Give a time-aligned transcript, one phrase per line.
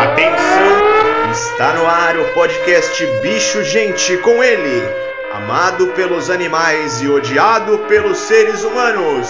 [0.00, 1.32] Atenção!
[1.32, 4.80] Está no ar o podcast Bicho Gente com ele,
[5.32, 9.28] amado pelos animais e odiado pelos seres humanos,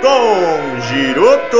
[0.00, 1.58] Tom Giroto!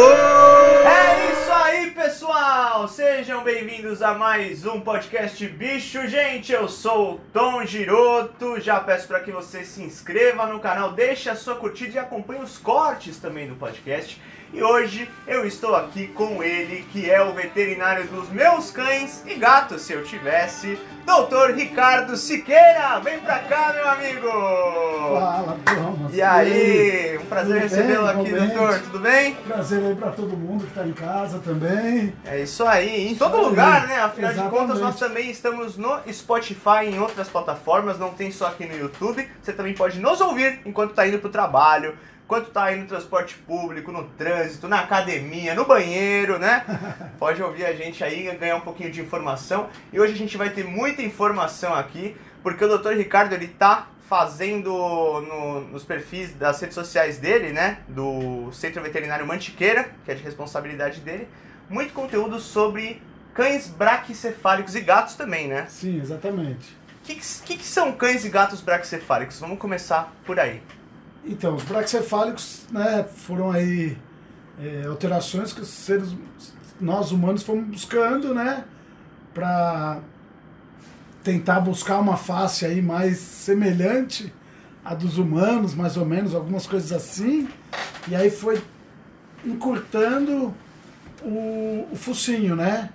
[0.87, 2.89] É isso aí, pessoal!
[2.89, 6.51] Sejam bem-vindos a mais um podcast Bicho Gente.
[6.51, 8.59] Eu sou o Tom Giroto.
[8.59, 12.43] Já peço para que você se inscreva no canal, deixe a sua curtida e acompanhe
[12.43, 14.19] os cortes também do podcast.
[14.53, 19.35] E hoje eu estou aqui com ele, que é o veterinário dos meus cães e
[19.35, 22.99] gatos, se eu tivesse, Doutor Ricardo Siqueira.
[23.01, 24.29] Vem pra cá, meu amigo!
[25.21, 26.15] Fala, Thomas.
[26.15, 28.81] E aí, um prazer recebê-lo aqui, doutor.
[28.81, 29.35] Tudo bem?
[29.35, 32.15] Prazer aí pra todo mundo que tá em casa também.
[32.25, 33.45] É isso aí, em Isso todo aí.
[33.45, 33.97] lugar, né?
[34.01, 34.61] Afinal de Exatamente.
[34.61, 38.77] contas, nós também estamos no Spotify e em outras plataformas, não tem só aqui no
[38.77, 39.29] YouTube.
[39.43, 43.37] Você também pode nos ouvir enquanto tá indo pro trabalho, enquanto tá indo no transporte
[43.37, 46.65] público, no trânsito, na academia, no banheiro, né?
[47.19, 49.69] Pode ouvir a gente aí, ganhar um pouquinho de informação.
[49.93, 52.95] E hoje a gente vai ter muita informação aqui, porque o Dr.
[52.95, 57.79] Ricardo, ele tá fazendo no- nos perfis das redes sociais dele, né?
[57.89, 61.29] Do Centro Veterinário Mantiqueira, que é de responsabilidade dele,
[61.71, 63.01] muito conteúdo sobre
[63.35, 65.67] cães braquicefálicos e gatos também, né?
[65.69, 66.77] Sim, exatamente.
[67.03, 69.39] O que, que, que são cães e gatos braquicefálicos?
[69.39, 70.61] Vamos começar por aí.
[71.27, 73.99] Então, os braquicefálicos, né, foram aí
[74.63, 76.15] é, alterações que os seres,
[76.81, 78.65] nós humanos fomos buscando, né,
[79.35, 80.01] pra
[81.25, 84.33] tentar buscar uma face aí mais semelhante
[84.85, 87.49] à dos humanos, mais ou menos, algumas coisas assim.
[88.07, 88.63] E aí foi
[89.45, 90.55] encurtando
[91.23, 92.91] o, o focinho, né?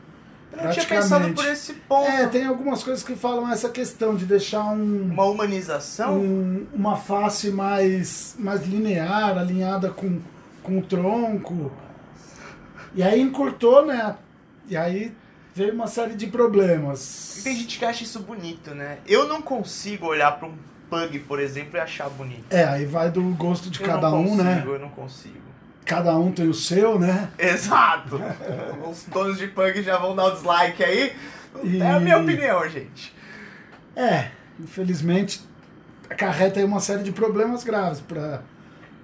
[0.53, 2.07] Eu não tinha pensado por esse ponto.
[2.09, 6.17] É, tem algumas coisas que falam essa questão de deixar um, Uma humanização?
[6.19, 10.19] um- uma face mais, mais linear, alinhada com,
[10.61, 11.71] com o tronco.
[12.93, 14.15] E aí encurtou, né?
[14.67, 15.13] E aí
[15.55, 17.41] veio uma série de problemas.
[17.43, 18.97] Tem gente que acha isso bonito, né?
[19.07, 20.53] Eu não consigo olhar pra um
[20.89, 22.45] pug, por exemplo, e achar bonito.
[22.49, 24.63] É, aí vai do gosto de eu cada não um, consigo, né?
[24.65, 25.50] Eu não consigo.
[25.85, 27.29] Cada um tem o seu, né?
[27.37, 28.21] Exato!
[28.89, 31.15] Os donos de pug já vão dar o dislike aí.
[31.63, 33.13] E- É a minha opinião, gente.
[33.95, 35.41] É, infelizmente
[36.09, 38.01] acarreta aí uma série de problemas graves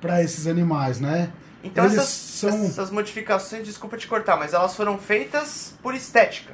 [0.01, 1.29] para esses animais, né?
[1.63, 6.53] Então Eles essas, são- essas modificações, desculpa te cortar, mas elas foram feitas por estética.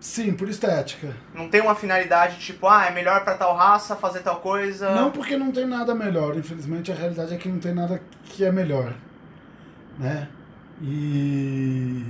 [0.00, 1.14] Sim, por estética.
[1.34, 4.90] Não tem uma finalidade tipo, ah, é melhor pra tal raça fazer tal coisa.
[4.94, 8.42] Não porque não tem nada melhor, infelizmente a realidade é que não tem nada que
[8.44, 8.94] é melhor,
[10.00, 10.28] né?
[10.82, 12.02] E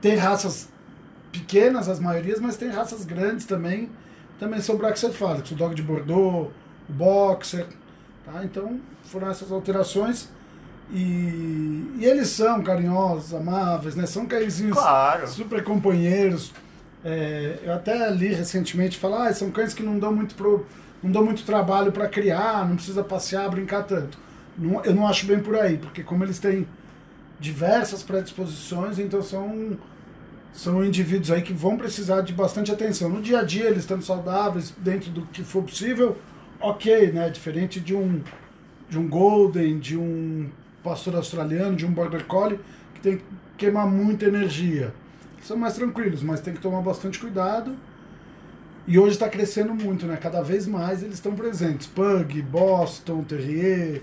[0.00, 0.68] tem raças
[1.32, 3.88] pequenas, as maiorias, mas tem raças grandes também,
[4.38, 6.50] também são braquicefálicos, o dog de Bordeaux,
[6.88, 7.66] o boxer,
[8.24, 8.44] tá?
[8.44, 10.28] Então foram essas alterações
[10.92, 14.06] e, e eles são carinhosos, amáveis, né?
[14.06, 15.28] São cãezinhos Claro.
[15.28, 16.52] super companheiros.
[17.04, 20.66] É, eu até li recentemente falar, ah, são cães que não dão muito, pro,
[21.02, 24.18] não dão muito trabalho para criar, não precisa passear, brincar tanto.
[24.58, 26.66] Não- eu não acho bem por aí, porque como eles têm
[27.40, 29.78] diversas predisposições, então são,
[30.52, 33.08] são indivíduos aí que vão precisar de bastante atenção.
[33.08, 36.18] No dia a dia, eles estando saudáveis, dentro do que for possível,
[36.60, 37.30] ok, né?
[37.30, 38.20] Diferente de um,
[38.88, 40.50] de um Golden, de um
[40.84, 42.60] pastor australiano, de um Border Collie,
[42.94, 43.24] que tem que
[43.56, 44.94] queimar muita energia.
[45.42, 47.74] São mais tranquilos, mas tem que tomar bastante cuidado.
[48.86, 50.16] E hoje está crescendo muito, né?
[50.16, 51.86] Cada vez mais eles estão presentes.
[51.86, 54.02] Pug, Boston, Terrier,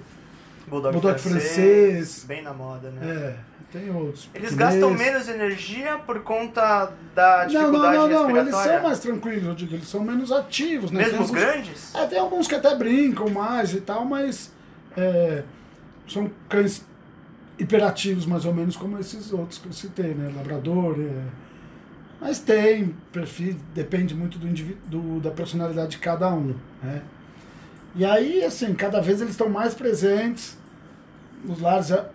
[0.68, 2.26] Bulldog, Bulldog francês, francês.
[2.28, 3.08] Bem na moda, né?
[3.10, 3.36] é,
[3.72, 4.30] tem outros.
[4.34, 8.30] Eles gastam menos energia por conta da Não, dificuldade não, não, não.
[8.30, 8.74] Eles respiratória?
[8.74, 9.76] são mais tranquilos, eu digo.
[9.76, 11.04] Eles são menos ativos, né?
[11.04, 11.96] Mesmo os grandes?
[11.96, 14.52] É, tem alguns que até brincam mais e tal, mas
[14.96, 15.44] é,
[16.08, 16.86] são cães
[17.58, 20.32] hiperativos, mais ou menos, como esses outros que eu citei, né?
[20.36, 20.98] Labrador.
[21.00, 21.48] é.
[22.20, 24.48] Mas tem perfil, depende muito do,
[24.90, 27.02] do da personalidade de cada um, né?
[27.96, 30.58] E aí, assim, cada vez eles estão mais presentes,
[31.44, 32.06] nos lares, é,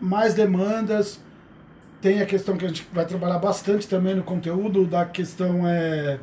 [0.00, 1.20] mais demandas.
[2.00, 6.18] Tem a questão que a gente vai trabalhar bastante também no conteúdo, da questão é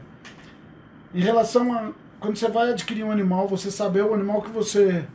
[1.14, 5.06] em relação a quando você vai adquirir um animal, você saber o animal que você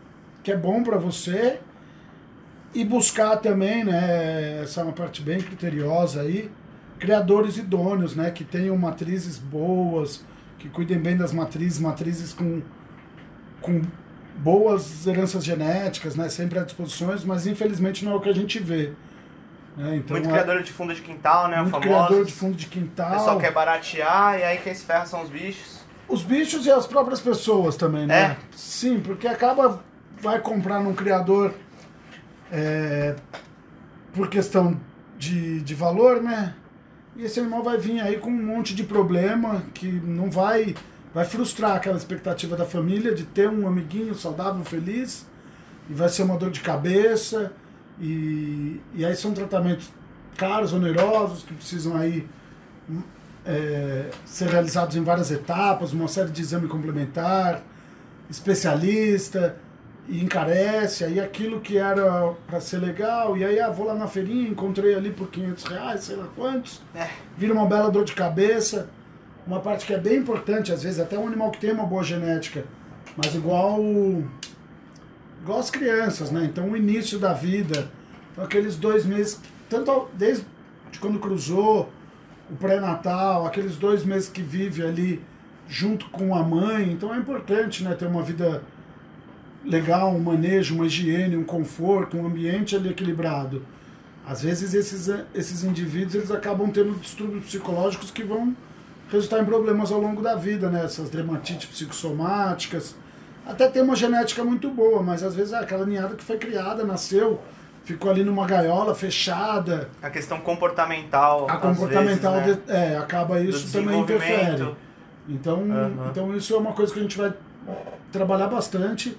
[0.42, 1.60] que é bom para você
[2.74, 6.50] e buscar também, né, essa é uma parte bem criteriosa aí,
[6.98, 10.24] criadores idôneos, né, que tenham matrizes boas,
[10.58, 12.62] que cuidem bem das matrizes, matrizes com
[13.62, 13.80] com
[14.36, 18.58] boas heranças genéticas, né, sempre à disposição, mas infelizmente não é o que a gente
[18.58, 18.92] vê.
[19.76, 21.62] né, então, Muito é- criador de fundo de quintal, né?
[21.62, 23.10] muito criador de fundo de O quintal.
[23.12, 25.80] pessoal quer baratear e aí quem se ferra são os bichos.
[26.08, 28.22] Os bichos e as próprias pessoas também, né?
[28.22, 28.36] É?
[28.54, 29.82] Sim, porque acaba,
[30.20, 31.54] vai comprar num criador
[32.50, 33.14] é,
[34.12, 34.78] por questão
[35.18, 36.54] de, de valor, né?
[37.16, 40.74] E esse animal vai vir aí com um monte de problema que não vai
[41.14, 45.26] vai frustrar aquela expectativa da família de ter um amiguinho saudável, feliz,
[45.88, 47.52] e vai ser uma dor de cabeça.
[48.00, 49.90] E, e aí são tratamentos
[50.36, 52.26] caros, onerosos, que precisam aí
[53.44, 57.62] é, ser realizados em várias etapas, uma série de exame complementar,
[58.30, 59.56] especialista,
[60.08, 64.08] e encarece, aí aquilo que era para ser legal, e aí ah, vou lá na
[64.08, 67.08] feirinha, encontrei ali por 500 reais, sei lá quantos, É.
[67.36, 68.88] vira uma bela dor de cabeça.
[69.46, 72.04] Uma parte que é bem importante, às vezes, até um animal que tem uma boa
[72.04, 72.64] genética,
[73.16, 73.80] mas igual,
[75.42, 76.44] igual as crianças, né?
[76.44, 77.90] Então, o início da vida,
[78.32, 80.44] então, aqueles dois meses, tanto desde
[80.92, 81.90] de quando cruzou,
[82.50, 85.22] o pré-natal, aqueles dois meses que vive ali
[85.66, 87.94] junto com a mãe, então é importante, né?
[87.94, 88.62] Ter uma vida
[89.64, 93.64] legal, um manejo, uma higiene, um conforto, um ambiente ali equilibrado.
[94.26, 98.54] Às vezes esses, esses indivíduos eles acabam tendo distúrbios psicológicos que vão
[99.16, 100.84] resultar em problemas ao longo da vida, né?
[100.84, 102.96] Essas dermatites psicossomáticas.
[103.46, 106.84] Até tem uma genética muito boa, mas às vezes é aquela ninhada que foi criada,
[106.84, 107.40] nasceu,
[107.84, 109.88] ficou ali numa gaiola fechada.
[110.00, 111.46] A questão comportamental.
[111.50, 112.62] A às comportamental vezes, né?
[112.66, 114.74] de- é, acaba Do isso também interfere.
[115.28, 116.08] Então, Aham.
[116.10, 117.32] então isso é uma coisa que a gente vai
[118.10, 119.16] trabalhar bastante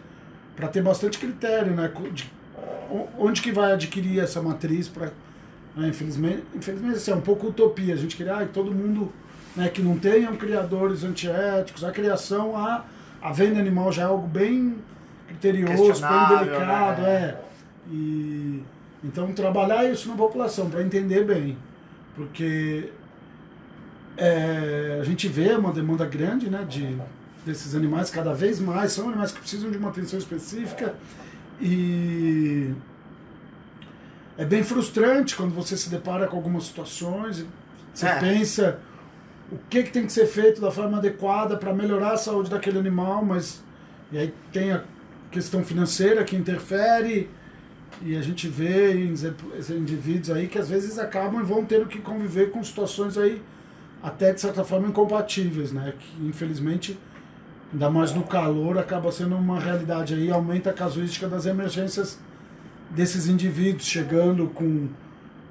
[0.55, 1.91] para ter bastante critério, né?
[2.11, 2.31] de
[3.17, 5.09] onde que vai adquirir essa matriz para
[5.77, 7.93] infelizmente, infelizmente assim, é um pouco utopia.
[7.93, 9.11] A gente queria ah, que todo mundo
[9.55, 12.83] né, que não tenham criadores antiéticos, a criação, a,
[13.21, 14.77] a venda animal já é algo bem
[15.27, 17.09] criterioso, bem Questionável, delicado, né?
[17.09, 17.41] é.
[17.91, 18.63] E
[19.03, 21.57] então trabalhar isso na população para entender bem,
[22.15, 22.89] porque
[24.17, 26.97] é, a gente vê uma demanda grande né, de,
[27.45, 28.93] desses animais, cada vez mais.
[28.93, 30.95] São animais que precisam de uma atenção específica
[31.59, 32.71] e
[34.37, 37.45] é bem frustrante quando você se depara com algumas situações
[37.93, 38.19] você É.
[38.19, 38.79] pensa
[39.53, 42.79] o que, que tem que ser feito da forma adequada para melhorar a saúde daquele
[42.79, 43.63] animal, mas
[44.11, 44.83] e aí tem a
[45.31, 47.29] questão financeira que interfere
[48.01, 49.11] e a gente vê
[49.57, 53.41] esses indivíduos aí que às vezes acabam e vão tendo que conviver com situações aí
[54.01, 55.93] até de certa forma incompatíveis, né?
[55.97, 56.99] Que infelizmente,
[57.71, 62.19] ainda mais no calor, acaba sendo uma realidade aí, aumenta a casuística das emergências
[62.89, 64.89] desses indivíduos chegando com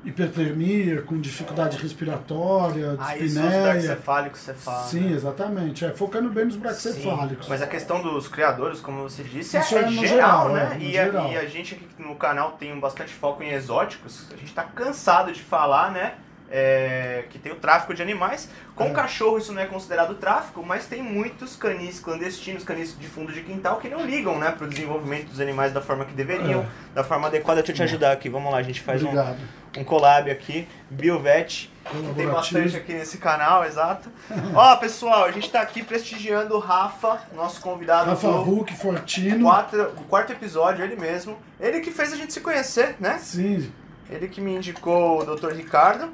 [0.05, 3.63] hipertermia, com dificuldade respiratória, Ah, isso os dispneia.
[3.63, 4.83] braxcefálicos você fala.
[4.85, 5.13] Sim, né?
[5.13, 5.85] exatamente.
[5.85, 7.49] É, focando bem nos Sim, braxcefálicos.
[7.49, 10.77] Mas a questão dos criadores, como você disse, Isso é, é no geral, geral, né?
[10.81, 11.27] é, e, geral.
[11.27, 14.27] A, e a gente aqui no canal tem um bastante foco em exóticos.
[14.33, 16.15] A gente tá cansado de falar, né?
[16.55, 18.51] é, que tem o tráfico de animais.
[18.75, 18.91] Com É.
[18.91, 23.41] cachorro isso não é considerado tráfico, mas tem muitos canis clandestinos, canis de fundo de
[23.41, 26.67] quintal, que não ligam, né, pro desenvolvimento dos animais da forma que deveriam, É.
[26.95, 27.63] da forma adequada.
[27.63, 29.39] Deixa eu te ajudar aqui, vamos lá, a gente faz um, Obrigado.
[29.39, 31.71] um collab aqui, Biovet,
[32.15, 34.09] tem bastante aqui nesse canal, exato.
[34.55, 39.45] Ó, pessoal, a gente tá aqui prestigiando o Rafa, nosso convidado Rafa do Huck, Fortino.
[39.47, 41.37] quatro, do quarto episódio, ele mesmo.
[41.59, 43.19] Ele que fez a gente se conhecer, né?
[43.19, 43.73] Sim,
[44.11, 45.53] Ele que me indicou o Dr.
[45.53, 46.13] Ricardo.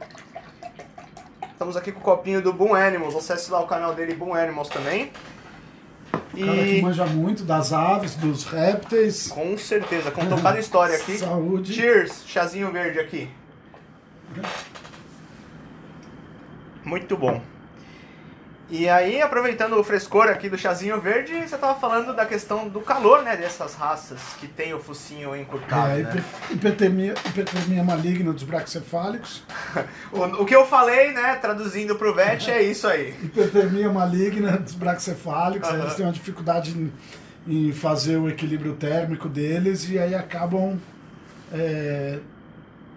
[1.52, 3.16] Estamos aqui com o copinho do Boom Animals.
[3.16, 5.10] Acesse lá o canal dele, Boom Animals também.
[6.32, 9.26] o cara que manja muito das aves, dos répteis.
[9.26, 11.18] com certeza, contou cada história aqui.
[11.18, 11.74] Saúde.
[11.74, 13.28] Cheers, chazinho verde aqui.
[16.84, 17.42] Muito bom.
[18.70, 22.80] E aí, aproveitando o frescor aqui do chazinho verde, você tava falando da questão do
[22.82, 26.10] calor, né, dessas raças que tem o focinho encurtado, É, né?
[26.10, 29.42] hiper- hipertermia, hipertermia maligna dos braxcefálicos.
[30.12, 33.14] O, o que eu falei, né, traduzindo pro VET, é isso aí.
[33.24, 35.66] Hipertermia maligna dos braxcefálicos.
[35.70, 35.80] Aham.
[35.80, 36.92] Eles têm uma dificuldade em,
[37.46, 40.78] em fazer o equilíbrio térmico deles e aí acabam
[41.54, 42.18] é,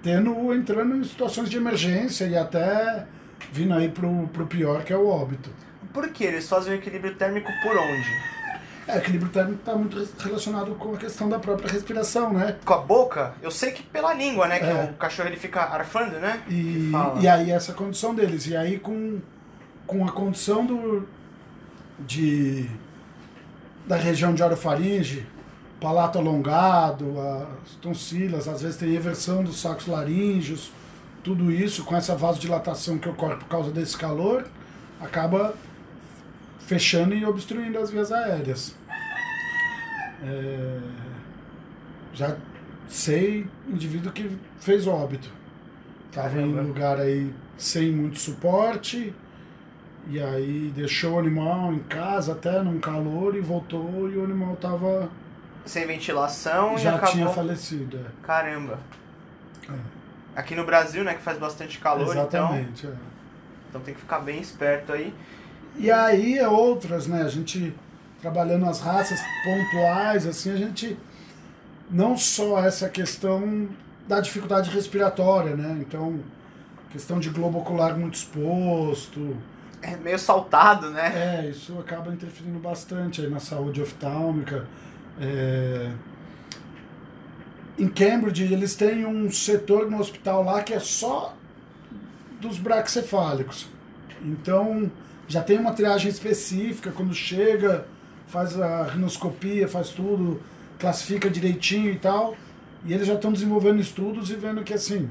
[0.03, 3.05] tendo, entrando em situações de emergência e até
[3.51, 5.49] vindo aí pro, pro pior, que é o óbito.
[5.93, 8.31] Por que eles fazem o equilíbrio térmico por onde?
[8.87, 12.55] É, o equilíbrio térmico está muito relacionado com a questão da própria respiração, né?
[12.65, 13.33] Com a boca?
[13.41, 14.89] Eu sei que pela língua, né, que É.
[14.91, 16.41] o cachorro ele fica arfando, né?
[16.49, 16.91] E,
[17.21, 18.47] e aí essa condição deles.
[18.47, 19.19] E aí com,
[19.85, 21.07] com a condição do,
[21.99, 22.69] de,
[23.85, 25.27] da região de orofaringe,
[25.81, 30.71] palato alongado, as tonsilas, às vezes tem eversão dos sacos laríngeos,
[31.23, 34.47] tudo isso com essa vasodilatação que ocorre por causa desse calor,
[34.99, 35.53] acaba
[36.59, 38.75] fechando e obstruindo as vias aéreas.
[40.23, 40.79] É,
[42.13, 42.37] já
[42.87, 45.29] sei indivíduo que fez óbito.
[46.09, 46.61] Estava em Caramba.
[46.61, 49.13] lugar aí sem muito suporte,
[50.07, 54.55] e aí deixou o animal em casa até num calor e voltou e o animal
[54.55, 55.09] tava,
[55.65, 57.11] Sem ventilação e já acabou.
[57.13, 57.97] tinha falecido.
[57.97, 58.25] é.
[58.25, 58.79] Caramba.
[59.69, 59.73] É.
[60.35, 62.87] Aqui no Brasil, né, que faz bastante calor, então Exatamente.
[62.87, 62.93] é.
[63.69, 65.13] Então tem que ficar bem esperto aí.
[65.77, 67.21] E aí é outras, né?
[67.21, 67.73] A gente
[68.21, 70.97] trabalhando as raças pontuais, assim, a gente
[71.89, 73.67] não só essa questão
[74.07, 75.77] da dificuldade respiratória, né?
[75.79, 76.19] Então,
[76.91, 79.35] questão de globo ocular muito exposto.
[79.81, 81.43] É meio saltado, né?
[81.45, 84.67] É, isso acaba interferindo bastante aí na saúde oftálmica.
[85.19, 85.91] É...
[87.77, 91.35] Em Cambridge, eles têm um setor no hospital lá que é só
[92.39, 93.67] dos braxcefálicos.
[94.23, 94.91] Então,
[95.27, 97.85] já tem uma triagem específica quando chega,
[98.27, 100.41] faz a rinoscopia, faz tudo,
[100.77, 102.35] classifica direitinho e tal.
[102.85, 105.09] E eles já estão desenvolvendo estudos e vendo que, assim,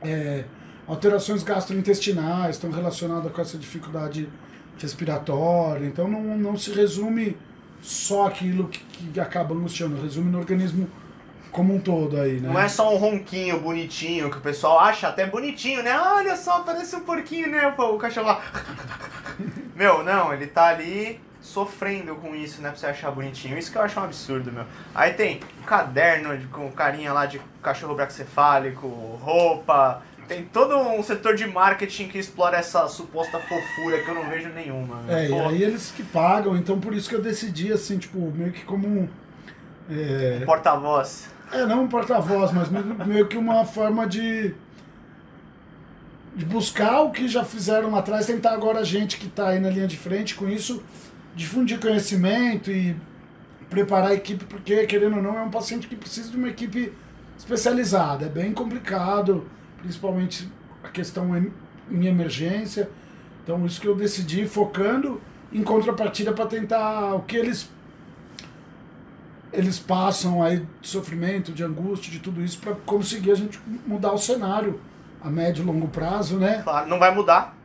[0.00, 0.44] é,
[0.86, 4.28] alterações gastrointestinais estão relacionadas com essa dificuldade
[4.78, 5.86] respiratória.
[5.86, 7.36] Então, não, não se resume
[7.80, 8.80] só aquilo que,
[9.12, 10.88] que acaba angustiando, resume no organismo
[11.50, 12.48] como um todo aí, né?
[12.48, 15.98] Não é só um ronquinho bonitinho que o pessoal acha até bonitinho, né?
[15.98, 17.66] Olha só, parece um porquinho, né?
[17.76, 18.42] O cachorro lá.
[19.74, 22.68] Meu, não, ele tá ali sofrendo com isso, né?
[22.68, 23.58] Pra você achar bonitinho.
[23.58, 24.64] Isso que eu acho um absurdo, meu.
[24.94, 28.86] Aí tem um caderno de, com carinha lá de cachorro braxcefálico,
[29.22, 30.02] roupa.
[30.30, 34.48] Tem todo um setor de marketing que explora essa suposta fofura que eu não vejo
[34.50, 35.02] nenhuma.
[35.02, 35.16] Meu.
[35.16, 38.52] É, e aí eles que pagam, então por isso que eu decidi, assim, tipo, meio
[38.52, 39.08] que como um.
[39.90, 41.28] É, Porta-voz.
[41.52, 44.54] é não um porta-voz, mas meio, meio que uma forma de.
[46.36, 49.58] de buscar o que já fizeram lá atrás, tentar agora a gente que está aí
[49.58, 50.80] na linha de frente com isso,
[51.34, 52.94] difundir conhecimento e
[53.68, 56.92] preparar a equipe, porque, querendo ou não, é um paciente que precisa de uma equipe
[57.36, 58.26] especializada.
[58.26, 59.44] É bem complicado,
[59.80, 60.48] principalmente
[60.82, 61.52] a questão em,
[61.90, 62.88] em emergência.
[63.42, 65.20] Então, isso que eu decidi, focando
[65.52, 67.68] em contrapartida para tentar o que eles
[69.52, 74.12] eles passam aí de sofrimento, de angústia, de tudo isso para conseguir a gente mudar
[74.12, 74.80] o cenário
[75.20, 76.60] a médio e longo prazo, né?
[76.62, 77.56] Claro, não vai mudar.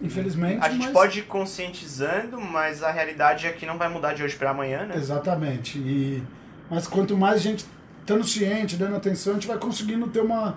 [0.00, 0.92] Infelizmente, A gente mas...
[0.92, 4.84] pode ir conscientizando, mas a realidade é que não vai mudar de hoje pra amanhã,
[4.84, 4.96] né?
[4.96, 5.78] Exatamente.
[5.78, 6.22] E,
[6.68, 7.64] mas quanto mais gente
[8.00, 10.56] estando ciente, dando atenção, a gente vai conseguindo ter uma,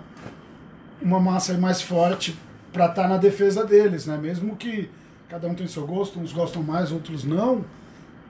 [1.00, 2.36] uma massa mais forte
[2.72, 4.16] para estar na defesa deles, né?
[4.16, 4.90] Mesmo que
[5.28, 7.64] cada um tem seu gosto, uns gostam mais, outros não,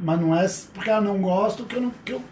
[0.01, 2.23] mas não é porque eu não gosto que eu, não, que eu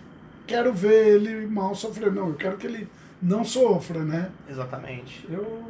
[0.46, 2.28] quero ver ele mal sofrer, não.
[2.28, 2.88] Eu quero que ele
[3.20, 4.30] não sofra, né?
[4.48, 5.26] Exatamente.
[5.28, 5.62] Eu,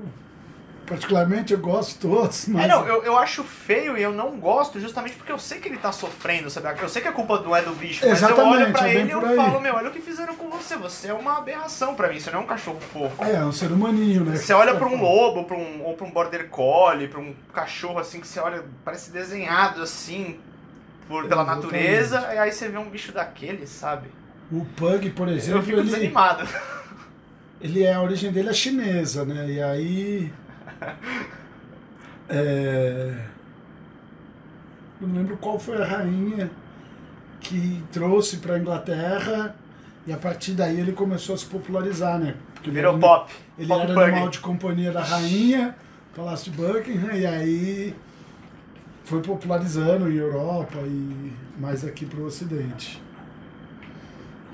[0.86, 2.64] particularmente, eu gosto todos, mas...
[2.64, 5.68] É, não, eu, eu acho feio e eu não gosto justamente porque eu sei que
[5.68, 6.80] ele tá sofrendo, sabe?
[6.80, 8.94] Eu sei que a culpa não é do bicho, mas eu Exatamente, olho pra é
[8.94, 11.94] ele e eu falo, meu, olha o que fizeram com você, você é uma aberração
[11.94, 13.24] pra mim, você não é um cachorro fofo.
[13.24, 14.36] É, é um ser humaninho, né?
[14.36, 17.98] Você olha pra um lobo, pra um, ou pra um border collie, pra um cachorro
[17.98, 20.38] assim que você olha, parece desenhado assim
[21.08, 21.72] por, pela Exatamente.
[21.72, 24.08] natureza, e aí você vê um bicho daquele, sabe?
[24.52, 25.90] O Pug, por Eu exemplo, fico ele...
[25.90, 26.46] desanimado.
[27.60, 29.50] ele é a origem dele é chinesa, né?
[29.50, 30.32] E aí
[32.28, 33.14] é,
[35.00, 36.50] não lembro qual foi a rainha
[37.40, 39.54] que trouxe para Inglaterra
[40.06, 42.34] e a partir daí ele começou a se popularizar, né?
[42.54, 43.32] Porque ele Virou era- pop.
[43.58, 44.04] Ele pop era pug.
[44.04, 45.74] animal de companhia da rainha,
[46.16, 47.94] Palácio de Buckingham, e aí
[49.04, 53.02] foi popularizando em Europa e mais aqui pro Ocidente.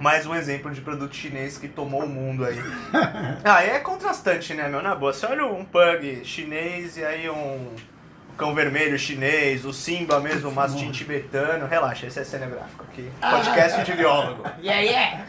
[0.01, 2.57] Mais um exemplo de produto chinês que tomou o mundo aí.
[3.45, 4.83] ah, é contrastante, né, meu?
[4.83, 7.69] Na boa, você olha um pug chinês e aí um
[8.39, 11.67] cão vermelho chinês, o Simba mesmo, o mastim tibetano.
[11.67, 13.11] Relaxa, esse é cenográfico aqui.
[13.21, 14.45] Podcast de biólogo.
[14.63, 15.27] Yeah, yeah!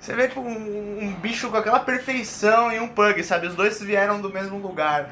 [0.00, 3.46] Você vê tipo, um, um bicho com aquela perfeição e um pug, sabe?
[3.46, 5.10] Os dois vieram do mesmo lugar.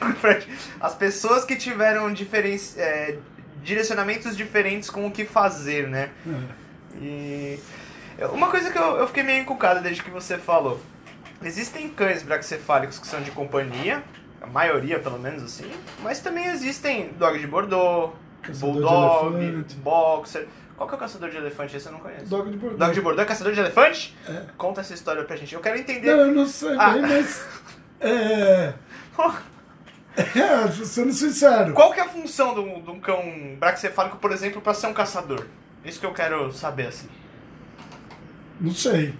[0.80, 2.58] As pessoas que tiveram diferen...
[2.78, 3.18] é,
[3.62, 6.08] direcionamentos diferentes com o que fazer, né?
[6.94, 7.58] E
[8.26, 10.80] uma coisa que eu, eu fiquei meio encucado desde que você falou.
[11.42, 14.02] Existem cães braxcefálicos que são de companhia,
[14.42, 15.70] a maioria pelo menos assim,
[16.02, 18.12] mas também existem dog de Bordeaux,
[18.42, 19.74] Caçador de bulldog, elefante.
[19.76, 20.48] boxer.
[20.76, 21.76] Qual que é o caçador de elefante?
[21.76, 22.24] Esse eu não conheço.
[22.26, 22.78] Dog de Bordeaux.
[22.78, 24.16] Dog de Bordeaux é caçador de elefante?
[24.26, 24.44] É.
[24.56, 25.54] Conta essa história pra gente.
[25.54, 26.10] Eu quero entender.
[26.10, 26.90] Não, eu não sei Ah.
[26.90, 27.46] bem, mas.
[28.02, 28.72] É.
[30.16, 31.72] É, sendo sincero.
[31.74, 33.22] Qual que é a função de um, de um cão
[33.58, 35.46] braxcefálico, por exemplo, pra ser um caçador?
[35.84, 37.08] Isso que eu quero saber, assim.
[38.60, 39.14] Não sei.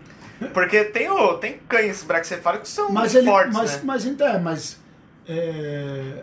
[0.54, 3.30] Porque tem, o, tem cães braxcefálicos que são Mas muito ele.
[3.30, 3.80] fortes, mas, né?
[3.84, 4.80] mas então, é, mas.
[5.28, 6.22] é,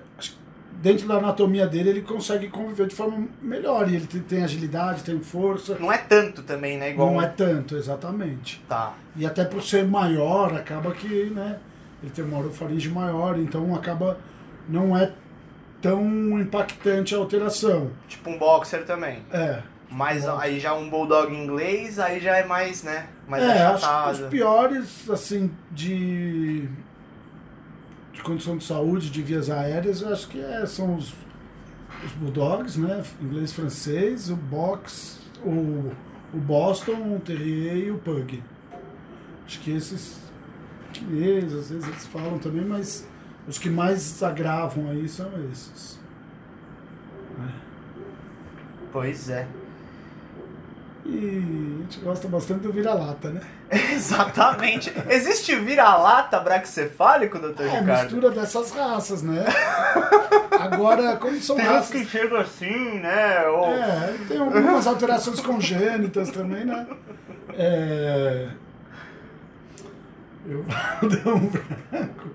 [0.81, 3.89] dentro da anatomia dele, ele consegue conviver de forma melhor.
[3.89, 5.75] E ele tem- tem agilidade, tem força.
[5.79, 6.91] Não é tanto também, né?
[6.91, 8.63] Igual Não é tanto, exatamente.
[8.67, 8.93] Tá.
[9.15, 11.57] E até por ser maior, acaba que, né?
[12.03, 14.17] Ele tem uma orofaringe maior, então acaba.
[14.69, 15.12] Não é
[15.81, 16.03] tão
[16.39, 17.91] impactante a alteração.
[18.07, 19.24] Tipo um boxer também.
[19.31, 19.62] É.
[19.89, 23.08] Mas aí já um bulldog inglês, aí já é mais, né?
[23.27, 24.24] Mais é, acho que achatado.
[24.24, 26.67] os piores, assim, de,
[28.12, 31.13] de condição de saúde de vias aéreas, eu acho que é, são os,
[32.03, 33.01] os Bulldogs, né?
[33.22, 35.91] Inglês francês, o Box, o,
[36.34, 38.44] o Boston, o Terrier e o Pug.
[39.46, 40.20] Acho que esses
[40.91, 43.08] chineses, às vezes eles falam também, mas
[43.48, 45.98] os que mais agravam aí são esses.
[48.91, 49.48] Pois é.
[51.10, 53.40] E a gente gosta bastante do vira-lata, né?
[53.94, 54.92] Exatamente.
[55.10, 58.04] Existe vira-lata braxcefálico, doutor É, Ricardo?
[58.12, 59.46] mistura dessas raças, né?
[60.60, 61.90] Agora, como são Tem raças.
[61.92, 63.48] que chegam assim, né?
[63.48, 63.68] Ou...
[63.74, 66.86] É, tem algumas alterações congênitas também, né?
[67.54, 68.50] É...
[70.46, 72.30] Eu vou dar um branco.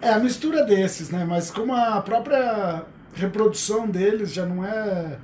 [0.00, 1.24] É a mistura desses, né?
[1.28, 2.82] Mas como a própria
[3.14, 5.18] reprodução deles já não é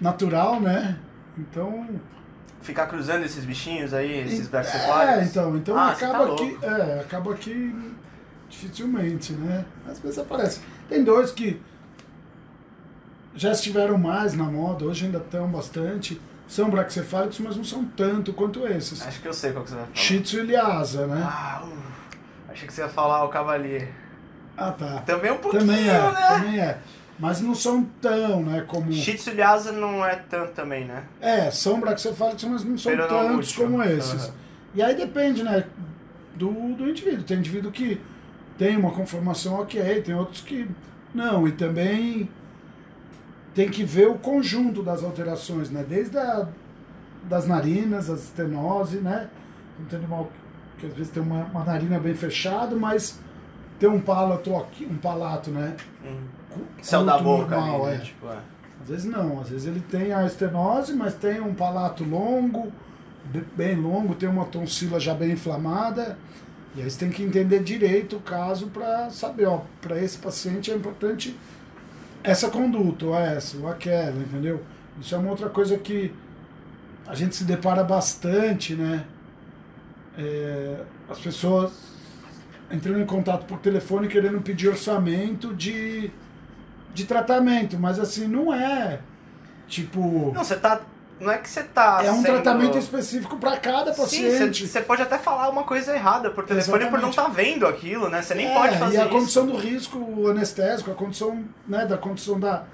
[0.00, 0.98] natural, né?
[1.38, 1.88] Então.
[2.62, 5.28] Ficar cruzando esses bichinhos aí, esses É, braxcefálicos.
[5.30, 6.58] então, então Ah, tá acaba louco.
[6.58, 6.64] que.
[6.66, 7.94] É, acaba que
[8.48, 9.64] dificilmente, né?
[9.88, 10.60] Às vezes aparece.
[10.88, 11.60] Tem dois que
[13.34, 16.20] já estiveram mais na moda, hoje ainda estão bastante.
[16.48, 19.04] São braxcefálicos, mas não são tanto quanto esses.
[19.04, 19.96] Acho que eu sei qual que você vai falar.
[19.96, 21.22] Shih Tzu e Lhasa, né?
[21.28, 23.90] Ah, uh, achei que você ia falar o Cavalier.
[24.56, 25.02] Ah, tá.
[25.04, 26.26] Também um pouquinho, Também é, né?
[26.28, 26.78] também é.
[27.18, 28.92] Mas não são tão, né, como...
[28.92, 31.04] Shih Tzu Lhasa não é tanto também, né?
[31.20, 33.70] É, são braxcefálicos, mas não são Pero não tantos muito.
[33.70, 34.24] como esses.
[34.24, 34.34] Aham.
[34.74, 35.64] E aí depende, né,
[36.34, 37.24] do, do indivíduo.
[37.24, 37.98] Tem indivíduo que
[38.58, 40.68] tem uma conformação ok, tem outros que
[41.14, 41.48] não.
[41.48, 42.28] E também
[43.54, 45.84] tem que ver o conjunto das alterações, né?
[45.88, 46.46] Desde a,
[47.24, 49.28] das narinas, as estenose, né?
[49.88, 50.30] Tem animal
[50.78, 53.18] que às vezes tem uma, uma narina bem fechada, mas
[53.78, 55.74] tem um palato aqui, um palato, né?
[56.04, 56.35] Hum.
[56.82, 57.98] Céu da curto, boca normal, ali, é.
[57.98, 58.04] né?
[58.04, 58.38] Tipo, é.
[58.82, 62.72] Às vezes não, às vezes ele tem a estenose, mas tem um palato longo,
[63.24, 66.16] be- bem longo, tem uma tonsila já bem inflamada.
[66.74, 70.70] E aí você tem que entender direito o caso para saber, ó, para esse paciente
[70.70, 71.34] é importante
[72.22, 74.62] essa conduta, ou essa, ou aquela, entendeu?
[75.00, 76.12] Isso é uma outra coisa que
[77.06, 79.04] a gente se depara bastante, né?
[80.18, 81.72] É, as pessoas
[82.70, 86.10] entrando em contato por telefone querendo pedir orçamento de,
[86.96, 88.98] de tratamento, mas assim, não é
[89.68, 90.32] tipo.
[90.34, 90.80] Não, você tá.
[91.18, 92.00] Não é que você tá.
[92.04, 94.66] é um sendo- tratamento específico para cada Sim, paciente.
[94.66, 97.40] você pode até falar uma coisa errada por telefone por não Exatamente.
[97.40, 98.20] estar vendo aquilo, né?
[98.20, 99.10] Você nem É, pode fazer e a isso.
[99.12, 102.64] condição do risco anestésico, a condição né, da condição da,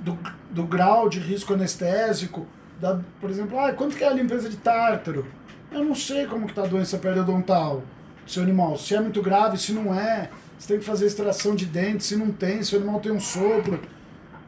[0.00, 0.18] do,
[0.50, 2.46] do grau de risco anestésico,
[2.80, 5.24] da, por exemplo, ah, quanto que é a limpeza de tártaro?
[5.70, 7.82] Eu não sei como que está a doença periodontal
[8.24, 11.54] do seu animal, se é muito grave, se não é, você tem que fazer extração
[11.54, 13.80] de dente, se não tem, se o animal tem um sopro.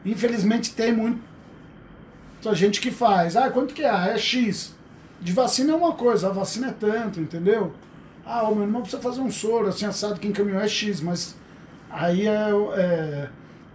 [0.05, 1.19] Infelizmente tem muita
[2.53, 3.35] gente que faz.
[3.35, 3.89] Ah, quanto que é?
[3.89, 4.75] Ah, é X.
[5.21, 7.73] De vacina é uma coisa, a vacina é tanto, entendeu?
[8.25, 11.35] Ah, o meu irmão precisa fazer um soro, assim, assado que encaminhou é X, mas
[11.89, 13.29] aí é, é,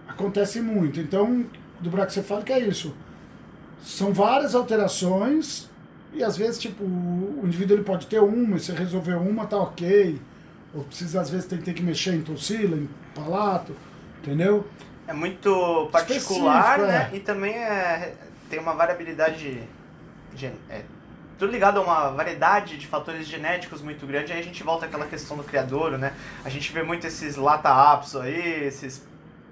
[0.08, 1.00] acontece muito.
[1.00, 1.44] Então,
[1.80, 2.94] do braxcefálico é isso.
[3.82, 5.68] São várias alterações
[6.14, 9.58] e às vezes, tipo, o indivíduo ele pode ter uma, e você resolveu uma, tá
[9.58, 10.20] ok.
[10.74, 13.74] Ou precisa, às vezes, tem, tem que mexer em tonsila, em palato,
[14.20, 14.66] entendeu?
[15.06, 17.10] É muito particular, Específico, né?
[17.12, 17.16] é.
[17.16, 18.14] E também é,
[18.50, 19.62] tem uma variabilidade.
[20.34, 20.82] gen- É,
[21.38, 24.32] tudo ligado a uma variedade de fatores genéticos muito grande.
[24.32, 26.12] Aí a gente volta àquela questão do criadouro, né?
[26.44, 29.02] A gente vê muito esses lata-apso aí, esses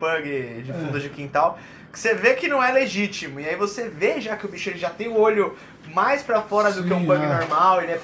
[0.00, 0.74] pug de É.
[0.74, 1.58] fundo de quintal,
[1.92, 3.38] que você vê que não é legítimo.
[3.40, 5.56] E aí você vê já que o bicho ele já tem o olho
[5.92, 7.28] mais pra fora do que um Sim, pug é.
[7.28, 7.82] normal.
[7.82, 8.00] Ele é-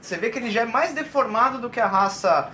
[0.00, 2.50] você vê que ele já é mais deformado do que a raça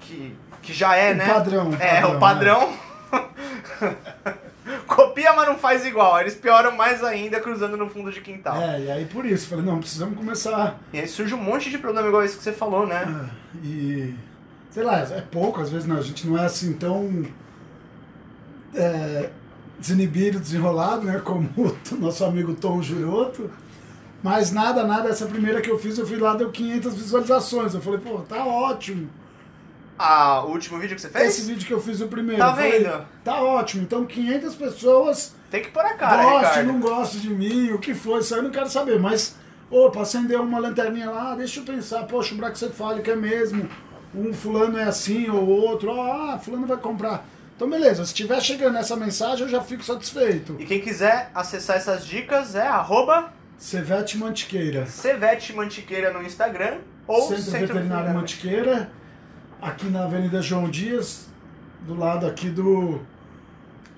[0.00, 1.26] que, que já é, O né?
[1.32, 2.72] padrão, É, padrão, o padrão.
[4.86, 6.20] Copia, mas não faz igual.
[6.20, 8.56] Eles pioram mais ainda cruzando no fundo de quintal.
[8.56, 11.78] É, e aí por isso, falei, não, precisamos começar E aí surge um monte de
[11.78, 13.04] problema igual esse que você falou, né?
[13.06, 13.28] Ah,
[13.62, 14.14] E.
[14.70, 17.24] Sei lá, é pouco, às vezes não, a gente não é assim tão.
[18.74, 19.30] É,
[19.78, 21.20] desinibido, desenrolado, né?
[21.24, 23.50] Como o nosso amigo Tom Juroto.
[24.22, 27.74] Mas nada, nada, essa primeira que eu fiz, eu fui lá, deu 500 visualizações.
[27.74, 29.08] Eu falei, pô, tá ótimo.
[29.98, 31.28] Ah, o último vídeo que você fez?
[31.28, 32.40] Esse vídeo que eu fiz o primeiro.
[32.40, 33.06] Tá eu falei, vendo?
[33.24, 33.82] tá ótimo.
[33.82, 37.94] Então 500 pessoas Tem que pôr a cara, goste, não goste de mim, o que
[37.94, 38.98] for, isso aí eu não quero saber.
[38.98, 39.36] Mas,
[39.70, 43.68] opa, acendeu uma lanterninha lá, deixa eu pensar, poxa, o braxcefálico é mesmo,
[44.14, 47.26] um fulano é assim ou outro, ah, fulano vai comprar.
[47.56, 50.56] Então, beleza, se estiver chegando essa mensagem, eu já fico satisfeito.
[50.58, 57.22] E quem quiser acessar essas dicas é arroba Cevete Mantiqueira, Cevete Mantiqueira no Instagram ou
[57.28, 58.90] Centro, Veterinário Mantiqueira,
[59.62, 61.26] aqui na Avenida João Dias,
[61.82, 63.00] do lado aqui do...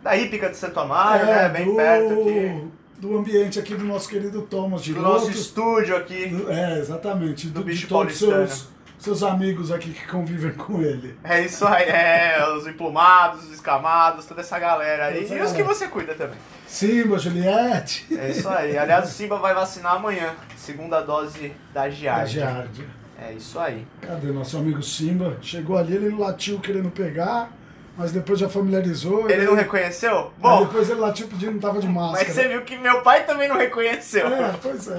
[0.03, 1.49] Da Hípica de Santo Amaro, é, né?
[1.49, 2.65] Bem do, perto aqui.
[3.01, 5.37] do ambiente aqui do nosso querido Thomas de Do nosso Loto.
[5.37, 6.27] estúdio aqui.
[6.27, 7.49] Do- É, exatamente.
[7.49, 8.47] Do Do, bicho paulistano.
[8.47, 8.69] seus
[8.99, 11.17] seus amigos aqui que convivem com ele.
[11.25, 15.25] É isso aí, é, os emplumados, os escamados, toda essa galera aí.
[15.25, 15.75] Essa e os que galera.
[15.75, 16.37] você cuida também.
[16.67, 18.77] Simba, Juliette, É isso aí.
[18.77, 20.35] Aliás, o Simba vai vacinar amanhã.
[20.57, 22.31] Segunda dose da da Giard.
[22.31, 22.87] Giardia.
[23.21, 23.87] É isso aí.
[24.01, 25.39] Cadê nosso amigo Simba?
[25.41, 27.51] Chegou ali, ele latiu querendo pegar,
[27.97, 29.29] mas depois já familiarizou.
[29.29, 30.17] Ele não reconheceu?
[30.19, 32.25] aí Bom, depois ele latiu pedindo não tava de máscara.
[32.27, 34.27] mas você viu que meu pai também não reconheceu.
[34.29, 34.99] É, pois é.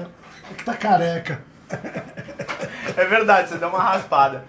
[0.50, 1.40] É que tá careca.
[2.96, 4.44] É verdade, você deu uma raspada.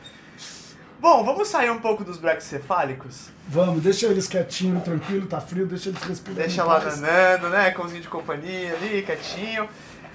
[1.00, 3.30] Bom, vamos sair um pouco dos braquicefálicos?
[3.48, 6.42] Vamos, deixa eles quietinhos, tranquilo, tá frio, deixa eles respirando.
[6.42, 7.72] Deixa lá danando, né?
[7.72, 9.68] Cãozinho de companhia ali, quietinho.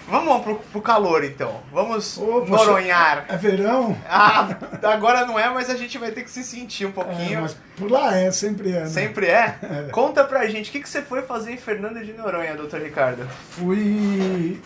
[0.08, 1.60] Vamos pro, pro calor então.
[1.72, 3.24] Vamos poxa, noronhar.
[3.28, 3.98] É verão?
[4.08, 7.40] Ah, agora não é, mas a gente vai ter que se sentir um É, pouquinho.
[7.40, 8.80] mas por lá é, sempre é.
[8.80, 8.86] Né?
[8.86, 9.58] Sempre é?
[9.90, 13.26] Conta pra gente, o que, que você foi fazer em Fernando de Noronha, doutor Ricardo?
[13.50, 14.60] Fui.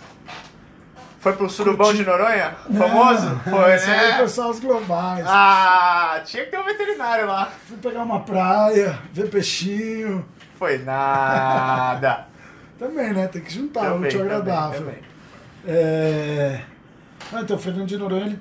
[1.20, 2.54] Foi pro surubão Curti- de Noronha?
[2.76, 3.26] Famoso?
[3.28, 4.16] Não, Foi, Isso aí né?
[4.16, 5.24] foi só os globais.
[5.28, 7.50] Ah, tinha que ter um veterinário lá.
[7.68, 10.24] Fui pegar uma praia, ver peixinho.
[10.58, 12.26] Foi nada.
[12.78, 13.28] Também, né?
[13.28, 14.80] Tem que juntar, Também, útil também, agradável.
[14.80, 14.98] também.
[15.66, 16.60] É...
[17.30, 18.38] Ah, então, o Fernando de Noronha, ele,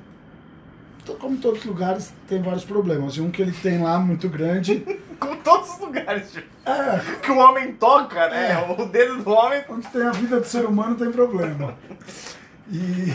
[1.20, 3.16] como em todos os lugares, tem vários problemas.
[3.18, 4.86] E um que ele tem lá muito grande
[5.20, 8.54] Como todos os lugares tipo, é que o homem toca, né?
[8.54, 8.72] É.
[8.82, 9.62] O dedo do homem.
[9.70, 11.76] onde tem a vida do ser humano tem problema.
[12.72, 13.14] E.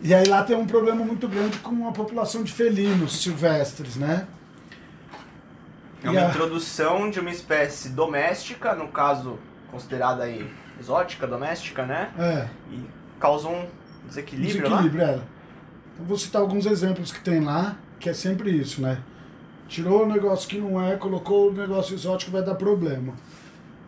[0.00, 4.26] e aí lá tem um problema muito grande com a população de felinos silvestres, né?
[6.02, 9.38] É uma a- introdução de uma espécie doméstica, no caso,
[9.70, 12.10] considerada aí exótica, doméstica, né?
[12.18, 12.48] É.
[12.72, 12.84] E
[13.20, 13.66] causou um
[14.08, 15.14] desequilíbrio, Desequilíbrio, é.
[15.94, 18.98] Então vou citar alguns exemplos que tem lá, que é sempre isso, né?
[19.68, 23.14] Tirou o negócio que não é, colocou o negócio exótico, vai dar problema.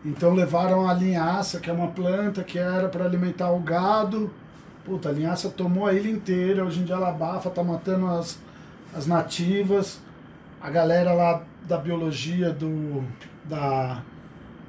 [0.05, 4.31] Então levaram a linhaça, que é uma planta que era para alimentar o gado.
[4.85, 8.37] Puta, a linhaça tomou a ilha inteira, hoje em dia ela abafa, tá matando as,
[8.95, 9.99] as nativas.
[10.61, 13.03] A galera lá da biologia, do,
[13.43, 14.03] da,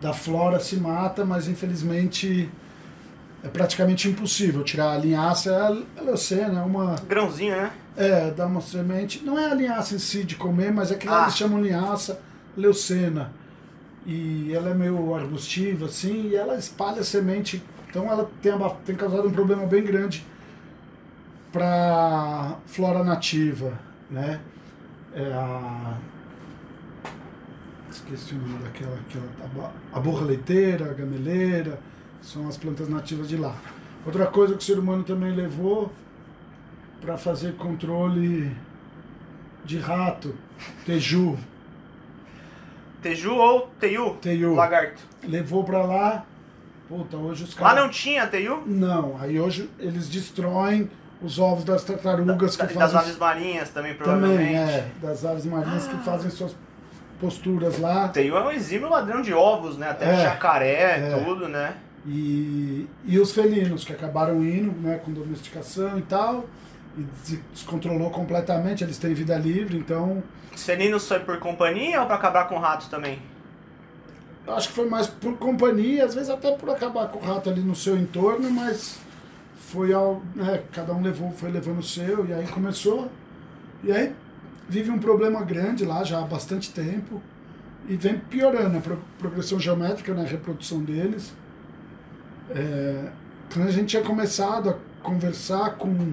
[0.01, 2.49] da flora se mata, mas infelizmente
[3.44, 5.51] é praticamente impossível tirar a linhaça.
[5.51, 6.96] É a leucena, é uma.
[7.07, 7.70] Grãozinho, né?
[7.94, 9.22] É, dá uma semente.
[9.22, 11.25] Não é a linhaça em si de comer, mas é que Ah.
[11.25, 12.18] eles chamam linhaça
[12.57, 13.33] leucena.
[14.07, 17.61] E ela é meio arbustiva, assim, e ela espalha semente.
[17.88, 18.53] Então ela tem,
[18.85, 20.25] tem causado um problema bem grande
[21.53, 23.73] para flora nativa,
[24.11, 24.40] né?
[25.14, 25.99] É a...
[27.90, 29.99] Esqueci o nome daquela, aquela, a
[30.90, 31.81] a gameleira,
[32.21, 33.57] são as plantas nativas de lá.
[34.05, 35.90] Outra coisa que o ser humano também levou
[37.01, 38.55] para fazer controle
[39.64, 40.35] de rato,
[40.85, 41.37] teju,
[43.03, 44.11] Teju ou Teiu?
[44.21, 44.55] Teiu.
[44.55, 45.03] Lagarto.
[45.23, 46.25] levou para lá.
[46.89, 47.83] Puta, hoje os Lá caras.
[47.85, 48.63] não tinha Teiu?
[48.67, 50.89] Não, aí hoje eles destroem
[51.21, 52.99] os ovos das tartarugas Da- que das fazem.
[53.01, 54.39] aves marinhas também, provavelmente.
[54.39, 56.55] Também, é, das aves marinhas que fazem suas
[57.21, 58.09] posturas lá.
[58.09, 59.91] Teiu é um exímio ladrão de ovos, né?
[59.91, 60.17] Até É.
[60.23, 61.23] jacaré, É.
[61.25, 61.75] tudo, né?
[62.07, 66.45] E, e os felinos, que acabaram indo né, com domesticação e tal,
[66.97, 70.23] e se descontrolou completamente, eles têm vida livre, então
[70.55, 73.21] Os felinos foi por companhia ou pra acabar com o rato também?
[74.47, 77.51] eu acho que foi mais por companhia, às vezes até por acabar com o rato
[77.51, 78.99] ali no seu entorno, mas
[79.57, 80.23] foi ao.
[80.37, 83.11] Né, cada um levou, foi levando o seu, e aí começou.
[83.83, 84.15] E aí
[84.69, 87.21] vive um problema grande lá já há bastante tempo.
[87.89, 91.33] E vem piorando a pro- progressão geométrica na reprodução deles.
[92.55, 93.09] É,
[93.53, 96.13] quando a gente tinha começado a conversar com,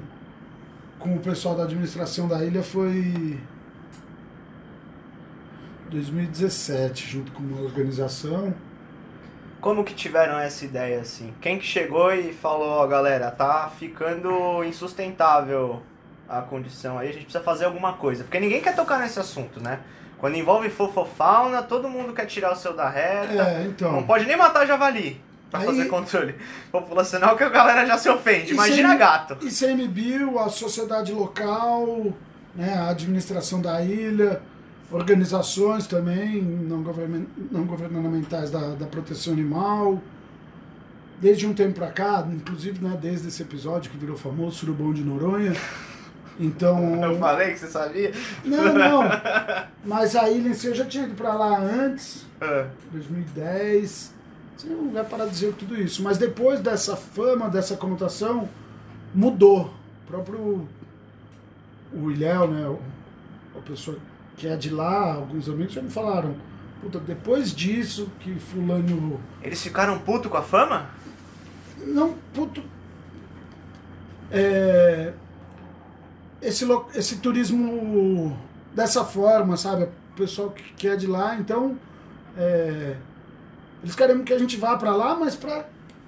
[1.03, 3.37] com o pessoal da administração da ilha foi
[5.89, 8.53] 2017, junto com uma organização.
[9.59, 11.33] Como que tiveram essa ideia assim?
[11.41, 15.81] Quem que chegou e falou, ó galera, tá ficando insustentável
[16.27, 18.23] a condição aí, a gente precisa fazer alguma coisa.
[18.23, 19.81] Porque ninguém quer tocar nesse assunto, né?
[20.17, 23.43] Quando envolve fofofauna, todo mundo quer tirar o seu da reta.
[23.43, 23.91] É, então.
[23.91, 25.21] Não pode nem matar javali
[25.53, 26.35] pra Aí- fazer controle
[26.71, 28.53] populacional, que a galera já se ofende.
[28.53, 29.37] Imagina gato.
[29.45, 32.11] ICMBio, a sociedade local,
[32.55, 34.41] né, a administração da ilha,
[34.91, 40.01] organizações também não, govern não governamentais da, da proteção animal.
[41.21, 45.03] Desde um tempo para cá, inclusive né, desde esse episódio que virou famoso, Surubão de
[45.03, 45.53] Noronha.
[46.39, 46.99] Então.
[47.03, 48.11] Eu falei que você sabia.
[48.43, 49.03] Não, não.
[49.85, 52.25] Mas a ilha em si eu já tinha ido para lá antes.
[52.41, 54.12] Ah, 2010.
[54.57, 56.01] Seria um lugar paradisíaco tudo isso.
[56.03, 58.47] Mas depois dessa fama, dessa conotação,
[59.13, 59.73] mudou.
[60.03, 60.67] O próprio
[61.93, 62.77] o Ilhéu, né?
[63.55, 63.97] A pessoa
[64.37, 66.35] que é de lá, alguns amigos já me falaram.
[66.81, 69.19] Puta, depois disso que fulano.
[69.41, 70.89] Eles ficaram puto com a fama?
[71.85, 72.61] Não, puto.
[74.31, 75.13] É,
[76.41, 78.37] esse, lo- esse turismo
[78.73, 79.83] dessa forma, sabe?
[79.83, 81.77] O pessoal que, que é de lá, então
[82.37, 82.95] é,
[83.84, 85.65] eles querem que a gente vá para lá, mas para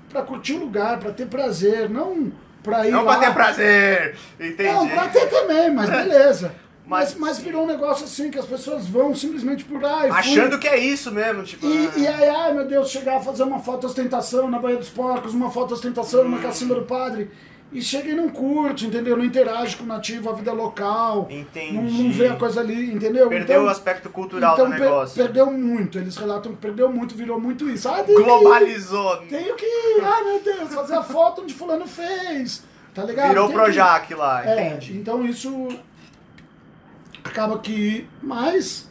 [0.09, 2.31] para curtir o lugar, para ter prazer, não
[2.63, 3.17] para ir Não lá.
[3.17, 4.15] pra ter prazer.
[4.39, 4.71] Entendi.
[4.71, 6.53] Não, pra ter também, mas beleza.
[6.87, 10.09] Mas- Mas, virou um negócio assim que as pessoas vão simplesmente por aí.
[10.11, 11.65] Achando que é isso mesmo, tipo.
[11.65, 14.77] E, ah, e aí, ai meu Deus, chegar a fazer uma foto ostentação na Baía
[14.77, 17.29] dos Porcos, uma foto ostentação numa cacimba do padre.
[17.71, 19.17] E chega e não curte, entendeu?
[19.17, 21.27] Não interage com o nativo, a vida local.
[21.29, 21.73] Entendi.
[21.73, 23.27] Não, não vê a coisa ali, entendeu?
[23.27, 25.15] Perdeu Então- o aspecto cultural então do per- negócio.
[25.21, 25.97] perdeu muito.
[25.97, 27.89] Eles relatam que perdeu muito, virou muito isso.
[27.89, 29.17] Ah, tem que Globalizou.
[29.27, 29.65] tenho que
[30.01, 32.63] ah meu Deus, fazer a foto onde fulano fez.
[32.93, 33.29] Tá ligado?
[33.29, 33.61] Virou Tem que.
[33.61, 34.97] Projac lá, É, entendi.
[34.97, 35.67] então isso
[37.23, 38.07] acaba que.
[38.21, 38.89] Mas,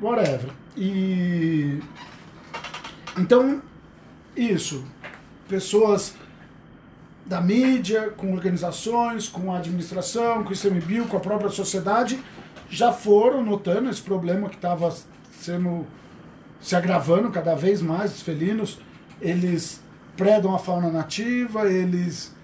[0.00, 0.50] whatever.
[0.76, 1.78] E.
[3.18, 3.60] Então,
[4.34, 4.84] isso.
[5.48, 6.14] Pessoas
[7.32, 12.22] da mídia, com organizações, com a administração, com o ICMBio, com a própria sociedade,
[12.68, 14.94] já foram notando esse problema que estava
[15.40, 15.86] sendo
[16.60, 18.16] se agravando cada vez mais.
[18.16, 18.78] Os felinos,
[19.18, 19.82] eles
[20.14, 22.34] predam a fauna nativa, eles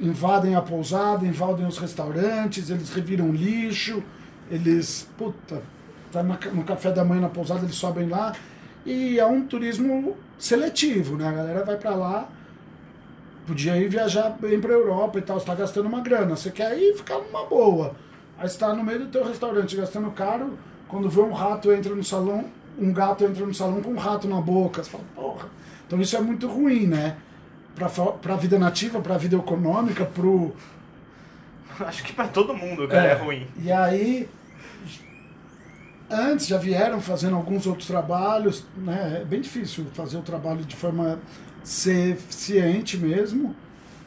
[0.00, 4.02] invadem a pousada, invadem os restaurantes, eles reviram lixo,
[4.50, 5.62] eles, puta,
[6.10, 8.32] tá no café da manhã na pousada, eles sobem lá.
[8.86, 11.28] E é um turismo seletivo, né?
[11.28, 12.30] A galera vai pra lá,
[13.48, 16.78] podia ir viajar bem pra Europa e tal, você tá gastando uma grana, você quer
[16.78, 17.96] ir ficar numa boa.
[18.36, 21.94] Aí você tá no meio do teu restaurante gastando caro, quando vê um rato entra
[21.94, 22.44] no salão,
[22.78, 25.48] um gato entra no salão com um rato na boca, você fala, porra.
[25.86, 27.16] Então isso é muito ruim, né?
[27.74, 30.54] Pra, pra vida nativa, pra vida econômica, pro,
[31.80, 33.46] Acho que pra todo mundo, cara, é, ruim.
[33.62, 34.28] e aí,
[36.10, 39.20] antes já vieram fazendo alguns outros trabalhos, né?
[39.22, 41.18] É bem difícil fazer o trabalho de forma
[41.62, 43.54] ser eficiente mesmo,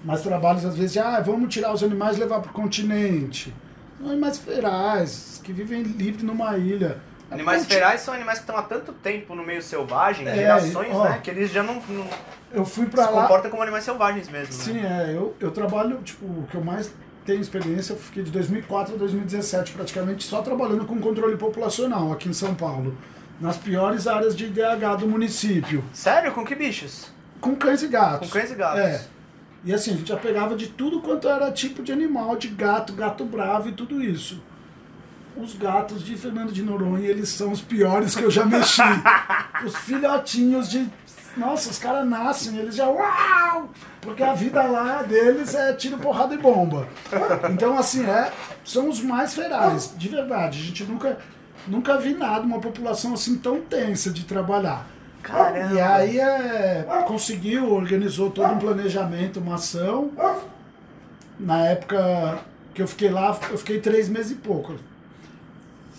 [0.03, 3.53] mas trabalhos às vezes de, ah, vamos tirar os animais e levar para o continente.
[3.99, 6.97] São animais ferais, que vivem livre numa ilha.
[7.29, 10.93] Animais Conti- ferais são animais que estão há tanto tempo no meio selvagem, É, gerações,
[10.93, 11.03] ó.
[11.05, 11.19] né?
[11.23, 12.05] Que eles já não, não
[12.51, 13.21] Eu fui se para lá.
[13.21, 15.11] comportam como animais selvagens mesmo, Sim, né?
[15.11, 15.15] é.
[15.15, 16.91] Eu, eu trabalho, tipo, o que eu mais
[17.25, 22.27] tenho experiência, eu fiquei de 2004 a 2017 praticamente só trabalhando com controle populacional aqui
[22.27, 22.97] em São Paulo.
[23.39, 25.83] Nas piores áreas de IDH do município.
[25.93, 26.33] Sério?
[26.33, 27.11] Com que bichos?
[27.41, 28.29] Com cães e gatos.
[28.29, 28.79] Com cães e gatos.
[28.79, 29.03] É.
[29.63, 32.93] E assim, a gente já pegava de tudo quanto era tipo de animal, de gato,
[32.93, 34.41] gato bravo e tudo isso.
[35.35, 38.81] Os gatos de Fernando de Noronha, eles são os piores que eu já mexi.
[39.65, 40.89] os filhotinhos de.
[41.37, 42.87] Nossa, os caras nascem, eles já.
[42.89, 43.69] Uau!
[44.01, 46.87] Porque a vida lá deles é tiro, porrada e bomba.
[47.51, 48.31] Então, assim, é,
[48.65, 50.59] são os mais ferais, de verdade.
[50.59, 51.17] A gente nunca,
[51.67, 54.85] nunca vi nada, uma população assim tão tensa de trabalhar.
[55.23, 55.73] Caramba.
[55.73, 60.11] E aí é, conseguiu, organizou todo um planejamento, uma ação.
[61.39, 62.39] Na época
[62.73, 64.75] que eu fiquei lá, eu fiquei três meses e pouco.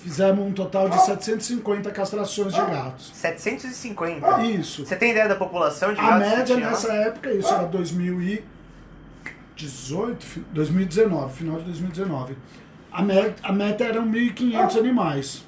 [0.02, 3.12] Fizemos um total de 750 castrações de gatos.
[3.14, 4.42] 750.
[4.44, 4.84] Isso.
[4.84, 10.26] Você tem ideia da população de A gatos que média nessa época, isso era 2018,
[10.26, 12.36] fi- 2019, final de 2019.
[12.90, 15.44] A, me- a meta eram 1.500 animais.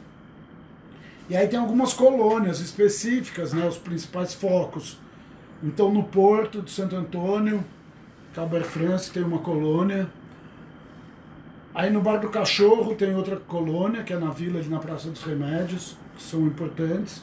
[1.29, 4.99] E aí tem algumas colônias específicas, né, os principais focos.
[5.63, 7.65] Então no Porto de Santo Antônio,
[8.35, 10.09] Cabo Air France tem uma colônia.
[11.75, 15.09] Aí no Bar do Cachorro tem outra colônia, que é na vila ali na Praça
[15.11, 17.23] dos Remédios, que são importantes.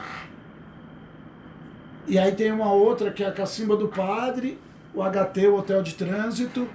[2.08, 4.60] E aí tem uma outra que é a Cacimba do Padre,
[4.94, 6.68] o HT, o Hotel de Trânsito,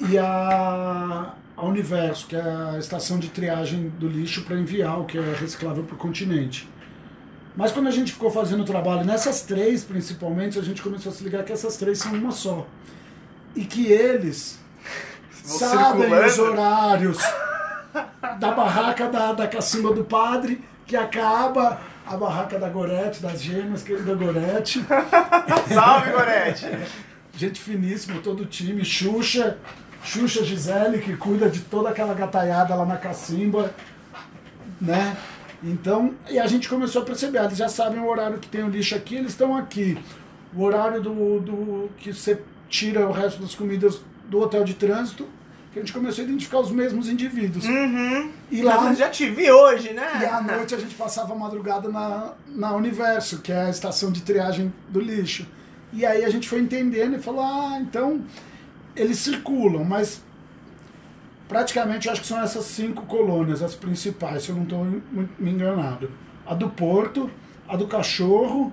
[0.00, 5.04] e a, a Universo, que é a estação de triagem do lixo para enviar o
[5.04, 6.68] que é reciclável para o continente.
[7.56, 11.14] Mas quando a gente ficou fazendo o trabalho nessas três, principalmente, a gente começou a
[11.14, 12.66] se ligar que essas três são uma só.
[13.54, 14.60] E que eles
[15.42, 17.18] Vão sabem os horários
[18.38, 23.82] da barraca da, da Cacimba do Padre, que acaba a barraca da Gorete, das gêmeas,
[23.82, 24.84] querida Gorete.
[25.72, 26.66] Salve, Gorete!
[27.34, 28.84] Gente finíssima, todo o time.
[28.84, 29.58] Xuxa,
[30.06, 33.74] Xuxa Gisele, que cuida de toda aquela gataiada lá na Cacimba,
[34.80, 35.16] né?
[35.62, 38.68] Então, e a gente começou a perceber, eles já sabem o horário que tem o
[38.68, 39.98] lixo aqui, eles estão aqui.
[40.54, 45.26] O horário do, do que você tira o resto das comidas do hotel de trânsito,
[45.72, 47.64] que a gente começou a identificar os mesmos indivíduos.
[47.66, 48.30] Uhum.
[48.50, 50.20] E lá, Já te vi hoje, né?
[50.22, 54.12] e à noite a gente passava a madrugada na, na Universo, que é a estação
[54.12, 55.46] de triagem do lixo.
[55.92, 58.22] E aí a gente foi entendendo e falou, ah, então
[58.96, 60.22] eles circulam, mas
[61.48, 65.50] praticamente eu acho que são essas cinco colônias, as principais, se eu não estou me
[65.50, 66.10] enganado.
[66.46, 67.30] A do Porto,
[67.68, 68.72] a do Cachorro,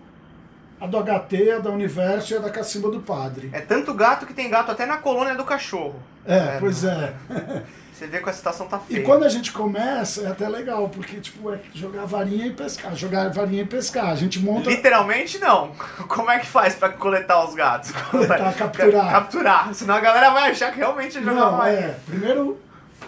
[0.79, 3.49] a do HT, a da Universo e a da Cacimba do Padre.
[3.53, 5.95] É tanto gato que tem gato até na colônia do cachorro.
[6.25, 7.13] É, pois é.
[8.03, 8.99] Você vê que a situação tá feia.
[8.99, 12.93] E quando a gente começa, é até legal, porque tipo, é jogar varinha e pescar,
[12.93, 14.09] jogar varinha e pescar.
[14.09, 14.69] A gente monta.
[14.69, 15.71] Literalmente não.
[16.09, 17.91] Como é que faz pra coletar os gatos?
[18.11, 19.09] Coletar, capturar.
[19.09, 19.73] Capturar.
[19.73, 21.79] Senão a galera vai achar que realmente é jogar Não, varinha.
[21.79, 21.99] é.
[22.05, 22.59] Primeiro,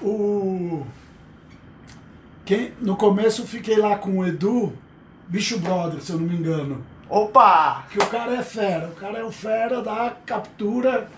[0.01, 0.86] o.
[2.45, 4.71] Quem, no começo eu fiquei lá com o Edu,
[5.27, 6.86] Bicho Brother, se eu não me engano.
[7.10, 7.84] Opa!
[7.89, 8.88] Que o cara é fera.
[8.88, 11.10] O cara é o fera da captura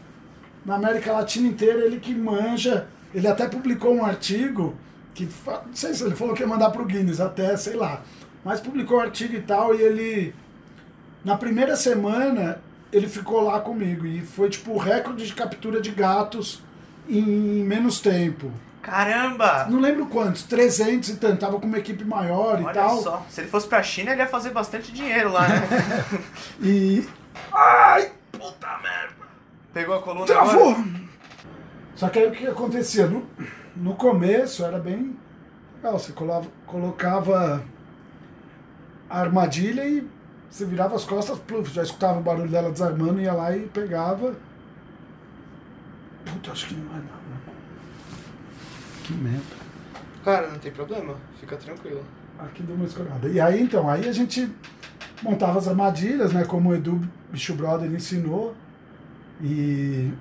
[0.65, 2.87] na América Latina inteira, ele que manja.
[3.13, 4.75] Ele até publicou um artigo
[5.13, 5.27] que.
[5.45, 8.01] Não sei se ele falou que ia mandar pro Guinness, até, sei lá.
[8.43, 10.35] Mas publicou um artigo e tal, e ele.
[11.25, 14.05] Na primeira semana, ele ficou lá comigo.
[14.05, 16.61] E foi tipo o recorde de captura de gatos
[17.09, 17.23] em
[17.63, 18.51] menos tempo.
[18.81, 19.65] Caramba!
[19.69, 21.39] Não lembro quantos, 300 e tanto.
[21.41, 23.01] Tava com uma equipe maior e Olha tal.
[23.01, 23.25] só.
[23.29, 25.61] Se ele fosse pra China, ele ia fazer bastante dinheiro lá, né?
[26.61, 27.05] E.
[27.51, 28.11] Ai!
[28.31, 29.27] Puta merda!
[29.73, 30.69] Pegou a coluna Travou!
[30.71, 30.85] agora?
[31.97, 33.07] Só que aí o que acontecia?
[33.07, 33.25] No,
[33.75, 35.17] no começo era bem
[35.75, 35.99] legal.
[35.99, 37.61] Você colava- colocava
[39.09, 40.07] a armadilha e
[40.49, 44.33] você virava as costas, pluf, já escutava o barulho dela desarmando, ia lá e pegava.
[46.25, 47.03] Puta, acho que não vai não.
[47.03, 47.53] né?
[49.03, 49.41] Que merda.
[50.23, 51.15] Cara, não tem problema.
[51.39, 52.03] Fica tranquilo.
[52.39, 53.27] Aqui deu uma escorada.
[53.27, 54.49] E aí então, aí a gente
[55.23, 56.43] montava as armadilhas, né?
[56.45, 58.55] Como o Edu Bicho Brother ensinou.
[59.41, 60.11] E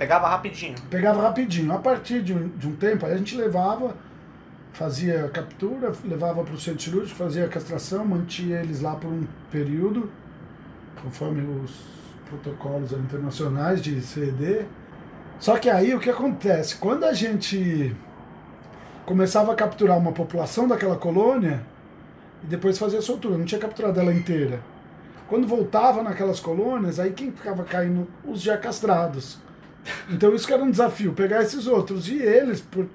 [0.00, 0.74] Pegava rapidinho.
[0.88, 1.70] pegava rapidinho.
[1.74, 3.94] A partir de um, de um tempo, a gente levava,
[4.72, 10.10] fazia captura, levava para o centro cirúrgico, fazia castração, mantinha eles lá por um período,
[11.02, 11.82] conforme os
[12.30, 14.64] protocolos internacionais de CED.
[15.38, 16.76] Só que aí o que acontece?
[16.76, 17.94] Quando a gente
[19.04, 21.60] começava a capturar uma população daquela colônia
[22.42, 24.60] e depois fazia soltura, não tinha capturado ela inteira.
[25.28, 28.08] Quando voltava naquelas colônias, aí quem ficava caindo?
[28.24, 29.49] Os já castrados.
[30.10, 32.08] Então isso que era um desafio, pegar esses outros.
[32.08, 32.86] E eles, por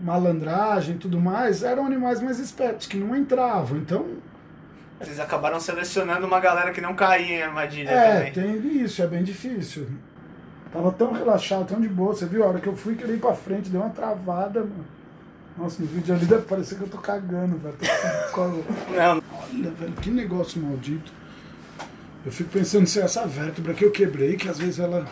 [0.00, 3.78] malandragem e tudo mais, eram animais mais espertos, que não entravam.
[3.78, 4.06] Então,
[5.00, 8.32] Vocês acabaram selecionando uma galera que não caía em armadilha é, também.
[8.32, 9.86] tem isso, é bem difícil.
[10.72, 12.14] Tava tão relaxado, tão de boa.
[12.14, 14.84] Você viu a hora que eu fui, queria ir pra frente, deu uma travada, mano.
[15.56, 17.74] Nossa, no vídeo ali deve parecer que eu tô cagando, velho.
[18.32, 21.10] Tô Não, Olha, velho, que negócio maldito.
[22.24, 25.06] Eu fico pensando se é essa vértebra que eu quebrei, que às vezes ela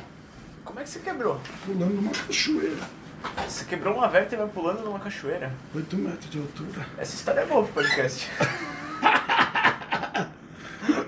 [0.67, 1.41] como é que você quebrou?
[1.65, 2.83] pulando numa cachoeira.
[3.49, 5.53] Você quebrou uma vértebra pulando numa cachoeira.
[5.75, 6.87] 8 metros de altura.
[6.99, 8.31] Essa história é boa pro podcast.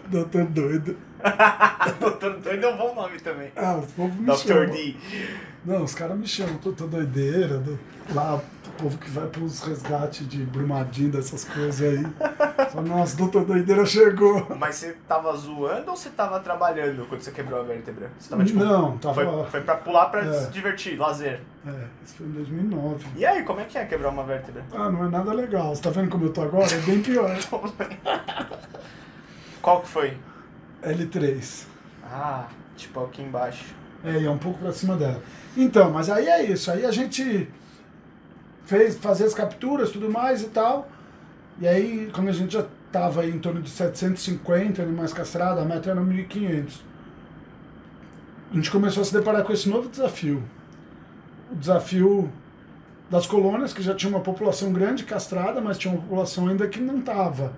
[0.08, 0.96] Doutor doido.
[2.00, 3.52] Doutor Doido é um bom nome também.
[3.56, 4.36] Ah, o povo me Dr.
[4.36, 4.66] chama.
[4.66, 4.96] D.
[5.64, 7.58] Não, os caras me chamam, doutor doideira.
[7.58, 7.78] do-
[8.14, 8.40] Lá,
[8.78, 12.06] povo que vai pros resgates de Brumadinho, dessas coisas aí.
[12.70, 14.46] Fala, nossa, doutor doideira chegou.
[14.58, 18.10] Mas você tava zoando ou você tava trabalhando quando você quebrou a vértebra?
[18.18, 19.14] Você tava, tipo, Não, tava.
[19.24, 20.32] Foi, foi pra pular pra É.
[20.32, 21.40] se divertir, lazer.
[21.66, 23.04] É, isso foi em 2009.
[23.16, 24.62] E aí, como é que é quebrar uma vértebra?
[24.72, 25.74] Ah, não é nada legal.
[25.74, 26.72] Você tá vendo como eu tô agora?
[26.72, 27.36] É bem pior.
[29.60, 30.16] Qual que foi?
[30.82, 31.64] L3.
[32.04, 33.74] Ah, tipo aqui embaixo.
[34.04, 35.20] É, e é um pouco pra cima dela.
[35.56, 36.70] Então, mas aí é isso.
[36.70, 37.48] Aí a gente
[38.68, 40.90] fez fazer as capturas, tudo mais e tal.
[41.58, 45.64] E aí, quando a gente já tava aí em torno de 750 animais castrados, a
[45.64, 46.82] meta era 1.500.
[48.52, 50.42] A gente começou a se deparar com esse novo desafio.
[51.50, 52.30] O desafio
[53.08, 56.78] das colônias, que já tinha uma população grande castrada, mas tinha uma população ainda que
[56.78, 57.54] não estava.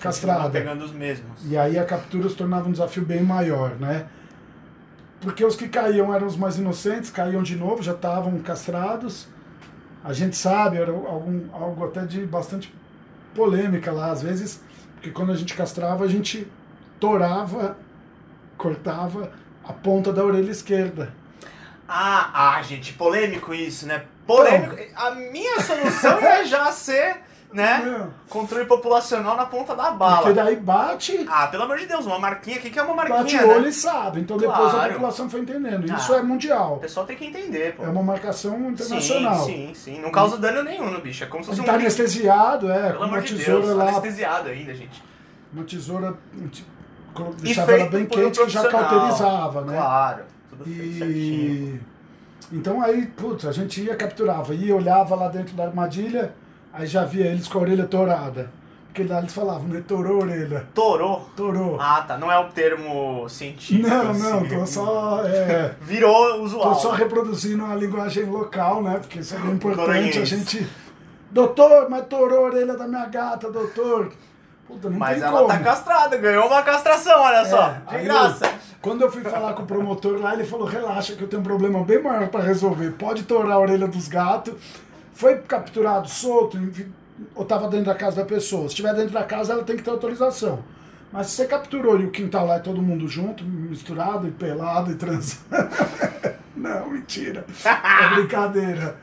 [0.00, 0.50] Castrada.
[0.50, 1.40] pegando os mesmos.
[1.48, 4.06] E aí a captura se tornava um desafio bem maior, né?
[5.20, 9.28] Porque os que caíam eram os mais inocentes, caíam de novo, já estavam castrados.
[10.08, 12.74] A gente sabe, era algum, algo até de bastante
[13.34, 14.62] polêmica lá, às vezes,
[14.94, 16.50] porque quando a gente castrava, a gente
[16.98, 17.76] torava,
[18.56, 19.30] cortava
[19.62, 21.12] a ponta da orelha esquerda.
[21.86, 24.02] Ah, ah, gente, polêmico isso, né?
[24.26, 24.76] Polêmico.
[24.96, 27.18] A minha solução é já ser,
[27.52, 27.82] né?
[27.84, 30.32] Não, Controle populacional na ponta da Porque bala.
[30.34, 33.46] daí bate, Ah, pelo amor de Deus, uma marquinha aqui que é uma bate marquinha,
[33.46, 33.68] o olho né?
[33.68, 34.20] e sabe.
[34.20, 34.92] Então depois a Claro.
[34.92, 35.90] população foi entendendo.
[35.90, 35.96] Ah.
[35.96, 36.76] Isso é O mundial.
[36.78, 37.84] pessoal tem que entender, pô.
[37.84, 39.44] É uma marcação internacional.
[39.46, 40.00] Sim, sim, sim.
[40.00, 41.24] Não causa dano nenhum no bicho.
[41.24, 41.72] É como se fosse Ele um.
[41.72, 45.02] tá anestesiado, é, Pelo amor de Deus, lá anestesiado ainda, gente.
[45.52, 46.14] uma tesoura
[47.40, 49.76] deixava ela bem quente que já cauterizava, né?
[49.76, 51.80] Claro, tudo feito certinho.
[52.52, 56.32] E então aí, putz, a gente ia capturava, ia olhava lá dentro da armadilha,
[56.72, 58.50] aí já via eles com a orelha torada.
[58.88, 59.82] Porque lá eles falavam, né?
[59.86, 60.66] Torou a orelha.
[60.74, 61.28] Torou.
[61.36, 61.78] Torou.
[61.80, 62.16] Ah, tá.
[62.18, 63.88] Não é o termo científico.
[63.88, 64.22] não, assim.
[64.22, 65.22] não, tô só.
[65.24, 66.70] É, Virou usual.
[66.70, 68.98] tô só reproduzindo a linguagem local, né?
[68.98, 70.18] Porque isso é importante.
[70.18, 70.66] A gente.
[71.30, 74.10] Doutor, mas torou a orelha da minha gata, doutor.
[74.66, 75.48] Puta, não Mas tem ela como.
[75.48, 77.68] tá castrada, ganhou uma castração, olha só.
[77.68, 78.46] É, De aí graça.
[78.46, 78.52] eu-
[78.82, 81.44] quando eu fui falar com o promotor lá, ele falou: relaxa, que eu tenho um
[81.44, 82.90] problema bem maior pra resolver.
[82.92, 84.54] Pode torar a orelha dos gatos.
[85.18, 86.56] Foi capturado, solto,
[87.34, 88.62] ou tava dentro da casa da pessoa.
[88.62, 90.62] Se estiver dentro da casa, ela tem que ter autorização.
[91.10, 94.92] Mas se você capturou e o quintal lá é todo mundo junto, misturado e pelado
[94.92, 95.40] e transando.
[96.54, 97.44] Não, mentira.
[97.64, 98.96] É brincadeira.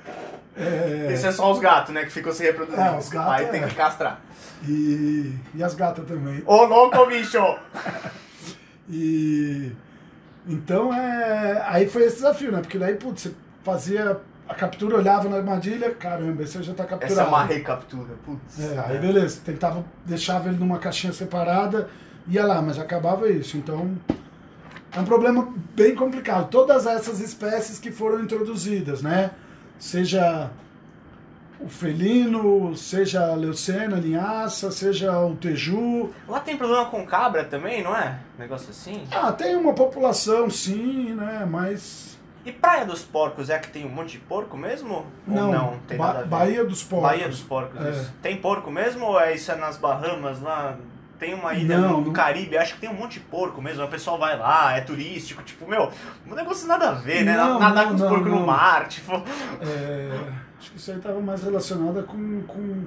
[0.55, 2.81] É, Isso é só os gatos, né, que ficam se reproduzindo.
[2.81, 3.47] É, os gatos, Aí é.
[3.49, 4.21] tem que castrar.
[4.65, 6.41] e, e as gatas também.
[6.45, 7.39] Ô, louco, bicho!
[8.87, 9.71] E
[10.47, 11.61] então é.
[11.67, 12.61] Aí foi esse desafio, né?
[12.61, 17.13] Porque daí, putz, você fazia a captura, olhava na armadilha, caramba, esse já tá capturado.
[17.13, 18.59] Essa é uma recaptura, putz.
[18.59, 21.89] É, aí beleza, tentava, deixava ele numa caixinha separada,
[22.27, 23.57] ia lá, mas acabava isso.
[23.57, 23.95] Então
[24.91, 26.49] é um problema bem complicado.
[26.49, 29.31] Todas essas espécies que foram introduzidas, né?
[29.79, 30.51] Seja
[31.59, 36.11] o felino, seja a leucena, a linhaça, seja o teju.
[36.27, 38.19] Lá tem problema com cabra também, não é?
[38.37, 39.05] Negócio assim.
[39.11, 41.47] Ah, tem uma população, sim, né?
[41.49, 42.14] Mas.
[42.45, 45.05] E Praia dos Porcos é que tem um monte de porco mesmo?
[45.27, 45.79] Não, Ou não?
[45.87, 46.27] Tem Ba- nada a ver?
[46.29, 47.09] Bahia dos Porcos.
[47.09, 47.89] Bahia dos Porcos, É.
[47.89, 48.13] isso.
[48.21, 50.75] Tem porco mesmo ou é isso é nas Bahamas lá?
[51.17, 53.83] Tem uma ilha Não, no não- Caribe, acho que tem um monte de porco mesmo.
[53.83, 55.89] O pessoal vai lá, é turístico, tipo, meu,
[56.29, 57.35] um negócio nada a ver, né?
[57.37, 59.13] Não, Nadar com os porcos no mar, tipo.
[59.61, 60.19] É,
[60.59, 62.83] acho que isso aí estava mais relacionado com, com,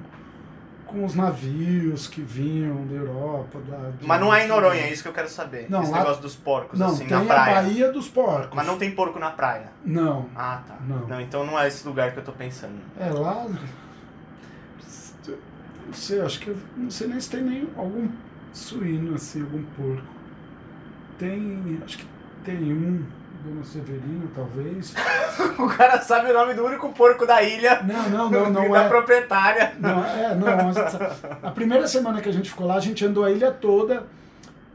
[0.89, 3.59] com os navios que vinham da Europa.
[3.67, 5.67] Da, de- Mas não é em Noronha, é isso que eu quero saber.
[5.69, 7.55] Não, Esse lá- negócio dos porcos, Não, assim, tem na a praia.
[7.61, 8.55] Bahia dos Porcos.
[8.55, 9.67] Mas não tem porco na praia.
[9.85, 10.27] Não.
[10.35, 10.77] Ah, tá.
[10.87, 11.21] Não.
[11.21, 12.79] então não é esse lugar que eu tô pensando.
[12.99, 13.45] É lá.
[15.85, 16.55] Não sei, acho que.
[16.77, 18.07] Não sei nem se tem nem algum
[18.53, 20.03] suíno, assim, algum porco.
[21.17, 21.79] Tem.
[21.83, 22.05] Acho que
[22.43, 23.03] tem um.
[23.43, 24.93] Dona Severina, talvez.
[25.57, 27.81] O cara sabe o nome do único porco da ilha.
[27.83, 28.87] Não, não, não, não da é.
[28.89, 29.73] proprietária.
[29.79, 30.49] Não, é, não.
[31.43, 34.03] A, primeira semana que a gente ficou lá, a gente andou a ilha toda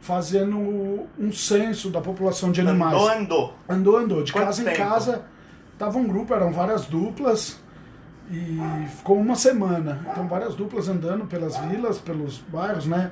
[0.01, 2.95] fazendo um censo da população de animais.
[2.95, 3.55] Andou, andou.
[3.69, 4.23] Andou, andou.
[4.23, 4.77] De Quanto casa tempo?
[4.77, 5.23] em casa.
[5.79, 7.59] Tava um grupo, eram várias duplas.
[8.31, 8.59] E
[8.97, 10.07] ficou uma semana.
[10.11, 13.11] Então, várias duplas andando pelas vilas, pelos bairros, né?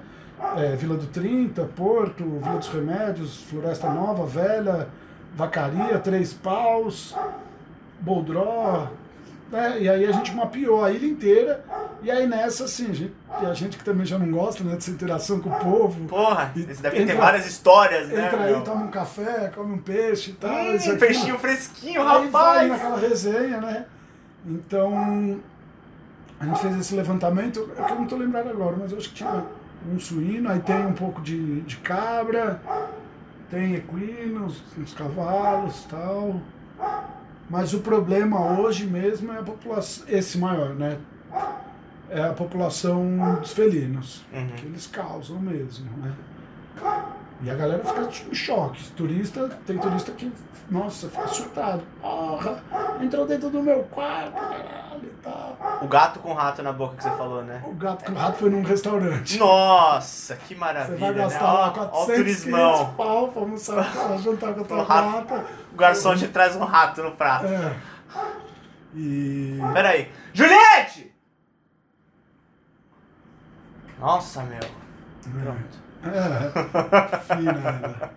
[0.57, 4.89] É, Vila do 30, Porto, Vila dos Remédios, Floresta Nova, Velha,
[5.35, 7.15] Vacaria, Três Paus,
[8.01, 8.89] Boldró.
[9.51, 9.79] né?
[9.81, 11.65] E aí a gente mapeou a ilha inteira.
[12.03, 13.13] E aí nessa, assim, a gente,
[13.43, 16.05] e a gente que também já não gosta né, dessa interação com o povo.
[16.09, 18.27] Porra, E deve ter entra- várias histórias, né?
[18.27, 18.63] Entra aí, meu?
[18.63, 20.51] toma um café, come um peixe e tal.
[20.51, 22.69] Hum, isso um aqui, peixinho fresquinho, Aí vai rapaz.
[22.71, 23.85] naquela resenha, né?
[24.45, 25.39] Então,
[26.41, 29.11] a gente fez esse levantamento, é que eu não tô lembrado agora, mas eu acho
[29.11, 29.45] que tinha
[29.93, 32.61] um suíno, aí tem um pouco de, de cabra,
[33.53, 36.41] tem equinos, uns cavalos tal.
[37.51, 40.97] Mas o problema hoje mesmo é a população, esse maior, né?
[42.09, 44.47] É a população dos felinos, Uhum.
[44.57, 46.13] que eles causam mesmo, né?
[47.43, 48.83] E a galera fica em choque.
[48.93, 50.33] Turista, tem turista que,
[50.71, 51.83] nossa, fica surtado.
[52.01, 52.63] Porra,
[53.03, 55.57] entrou dentro do meu quarto, caralho e tal.
[55.83, 57.63] O gato com rato na boca que você falou, né?
[57.67, 59.39] O gato com o rato foi num restaurante.
[59.39, 61.19] Nossa, que Você maravilha, vai né?
[61.23, 62.95] gastar lá Ó, ó o 400, 500 turismão.
[62.95, 65.45] pau pra almoçar, pra jantar com a gata.
[65.73, 67.47] O garçom te traz um rato no prato.
[67.47, 67.77] É.
[68.95, 69.59] E...
[69.73, 70.11] Pera aí.
[70.33, 71.13] Juliette!
[73.99, 74.61] Nossa, meu.
[74.61, 75.83] Pronto.
[76.05, 78.13] É, fina ela.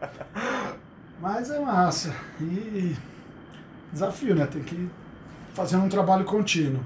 [1.21, 2.13] Mas é massa.
[2.41, 2.95] E
[3.91, 4.47] desafio, né?
[4.47, 4.89] Tem que
[5.55, 6.83] fazer um trabalho contínuo.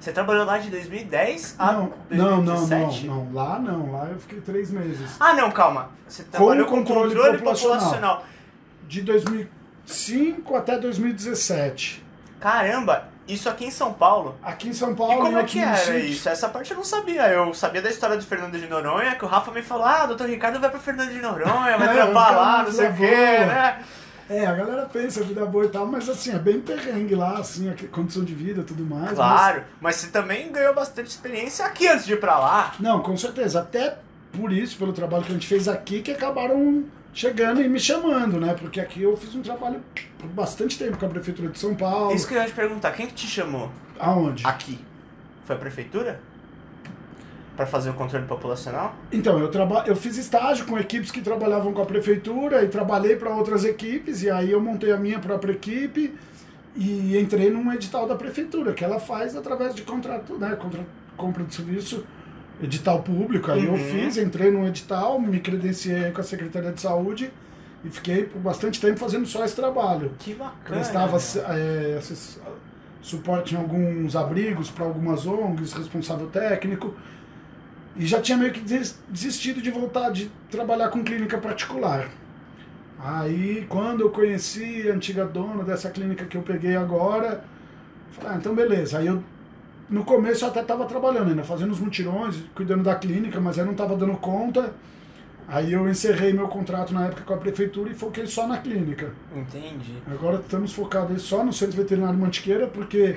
[0.00, 3.06] Você trabalhou lá de 2010 a Não, não, não, não, 2017?
[3.06, 3.32] não.
[3.32, 3.92] Lá não.
[3.92, 5.10] Lá eu fiquei três meses.
[5.18, 5.90] Ah, não, calma.
[6.06, 7.76] Você trabalhou com controle controle, populacional.
[7.78, 8.24] populacional.
[8.86, 12.04] De 2005 até 2017.
[12.40, 14.36] Caramba, isso aqui em São Paulo.
[14.42, 15.16] Aqui em São E Paulo.
[15.16, 16.04] como em é que era municípios.
[16.10, 16.28] isso?
[16.28, 17.28] Essa parte eu não sabia.
[17.28, 20.28] Eu sabia da história de Fernando de Noronha, que o Rafa me falou, ah, doutor
[20.28, 23.82] Ricardo vai pra Fernando de Noronha, vai É, trampar lá, não sei o quê, né?
[24.28, 27.70] É, a galera pensa vida boa e tal, mas assim, é bem perrengue lá, assim,
[27.70, 29.12] a condição de vida e tudo mais.
[29.12, 32.66] Claro, mas você também ganhou bastante experiência aqui antes de ir pra lá.
[32.72, 33.60] mas- Não, com certeza.
[33.60, 33.96] Até
[34.32, 38.38] por isso, pelo trabalho que a gente fez aqui, que acabaram chegando e me chamando,
[38.38, 38.54] né?
[38.54, 39.80] Porque aqui eu fiz um trabalho
[40.18, 42.14] por bastante tempo com a Prefeitura de São Paulo.
[42.14, 44.46] Isso que eu ia te perguntar, quem que te chamou Aonde?
[44.46, 44.78] aqui?
[45.46, 46.20] Foi a prefeitura?
[47.58, 48.94] Pra fazer o controle populacional?
[49.10, 49.82] Então, eu, traba...
[49.84, 54.22] eu fiz estágio com equipes que trabalhavam com a prefeitura e trabalhei para outras equipes,
[54.22, 56.14] e aí eu montei a minha própria equipe
[56.76, 60.54] e entrei num edital da prefeitura, que ela faz através de contrato, né?
[60.54, 60.86] Contra...
[61.16, 62.04] Compra de serviço,
[62.62, 63.50] edital público.
[63.50, 63.78] Aí eu Uhum.
[63.78, 67.28] fiz, entrei num edital, me credenciei com a Secretaria de Saúde
[67.84, 70.12] e fiquei por bastante tempo fazendo só esse trabalho.
[70.20, 70.78] Que bacana.
[70.78, 71.44] Prestava meu.
[71.58, 72.00] é,
[73.02, 76.94] suporte em alguns abrigos para algumas ONGs, responsável técnico.
[77.98, 82.08] E já tinha meio que des- desistido de voltar de trabalhar com clínica particular.
[83.00, 87.44] Aí, quando eu conheci a antiga dona dessa clínica que eu peguei agora,
[88.12, 88.98] falei, ah, então beleza.
[88.98, 89.22] Aí eu,
[89.88, 93.64] no começo eu até estava trabalhando ainda, fazendo os mutirões, cuidando da clínica, mas aí
[93.64, 94.72] não estava dando conta.
[95.46, 99.12] Aí eu encerrei meu contrato na época com a prefeitura e foquei só na clínica.
[99.34, 99.94] Entendi.
[100.06, 103.16] Agora estamos focados só no Centro Veterinário Mantiqueira, porque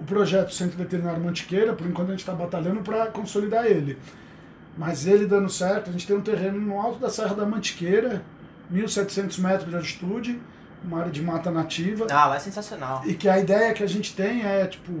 [0.00, 3.98] o projeto Centro Veterinário Mantiqueira, por enquanto a gente está batalhando para consolidar ele.
[4.76, 8.22] Mas ele dando certo, a gente tem um terreno no alto da Serra da Mantiqueira,
[8.72, 10.40] 1.700 metros de altitude,
[10.84, 12.06] uma área de mata nativa.
[12.10, 13.02] Ah, vai sensacional.
[13.04, 14.92] E que a ideia que a gente tem é, tipo,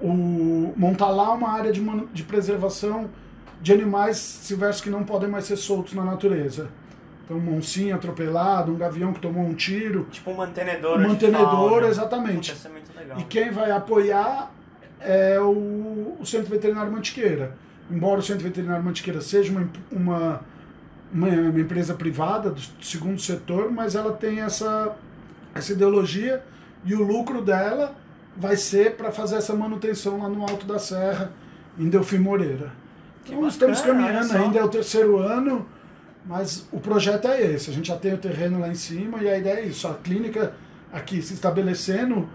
[0.00, 1.82] o, montar lá uma área de,
[2.12, 3.10] de preservação
[3.60, 6.68] de animais silvestres que não podem mais ser soltos na natureza.
[7.24, 10.98] Então, um oncinho atropelado, um gavião que tomou um tiro, Tipo um mantenedor.
[10.98, 11.86] um mantenedor, fauna.
[11.88, 12.52] exatamente.
[12.52, 13.18] Puta, é muito legal.
[13.18, 14.52] E quem vai apoiar
[15.00, 17.56] é o, o Centro Veterinário Mantiqueira.
[17.90, 20.40] Embora o Centro Veterinário Mantiqueira seja uma, uma,
[21.12, 24.94] uma, uma empresa privada do segundo setor, mas ela tem essa,
[25.54, 26.42] essa ideologia
[26.84, 27.94] e o lucro dela
[28.36, 31.30] vai ser para fazer essa manutenção lá no alto da serra,
[31.78, 32.72] em Delfim Moreira.
[33.24, 35.66] Que Então estamos bacana, olha caminhando, ainda é o terceiro ano,
[36.26, 37.70] mas o projeto é esse.
[37.70, 39.86] A gente já tem o terreno lá em cima e a ideia é isso.
[39.86, 40.54] A clínica
[40.92, 42.28] aqui se estabelecendo,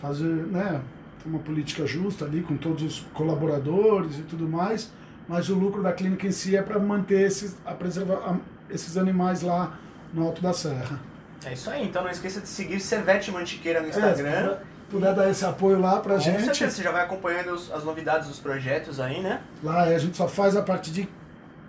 [0.00, 0.80] fazer, né,
[1.24, 4.90] uma política justa ali com todos os colaboradores e tudo mais,
[5.28, 8.36] mas o lucro da clínica em si é para manter esses, a preserva, a-
[8.72, 9.78] esses animais lá
[10.12, 10.98] no alto da serra.
[11.44, 14.50] É isso aí, então não esqueça de seguir Servete Mantiqueira no É, Instagram.
[14.56, 14.56] se
[14.90, 16.44] puder dar esse apoio lá pra Com gente.
[16.44, 19.40] certeza, você já vai acompanhando os- as novidades dos projetos aí, né?
[19.62, 21.08] Lá a gente só faz a parte de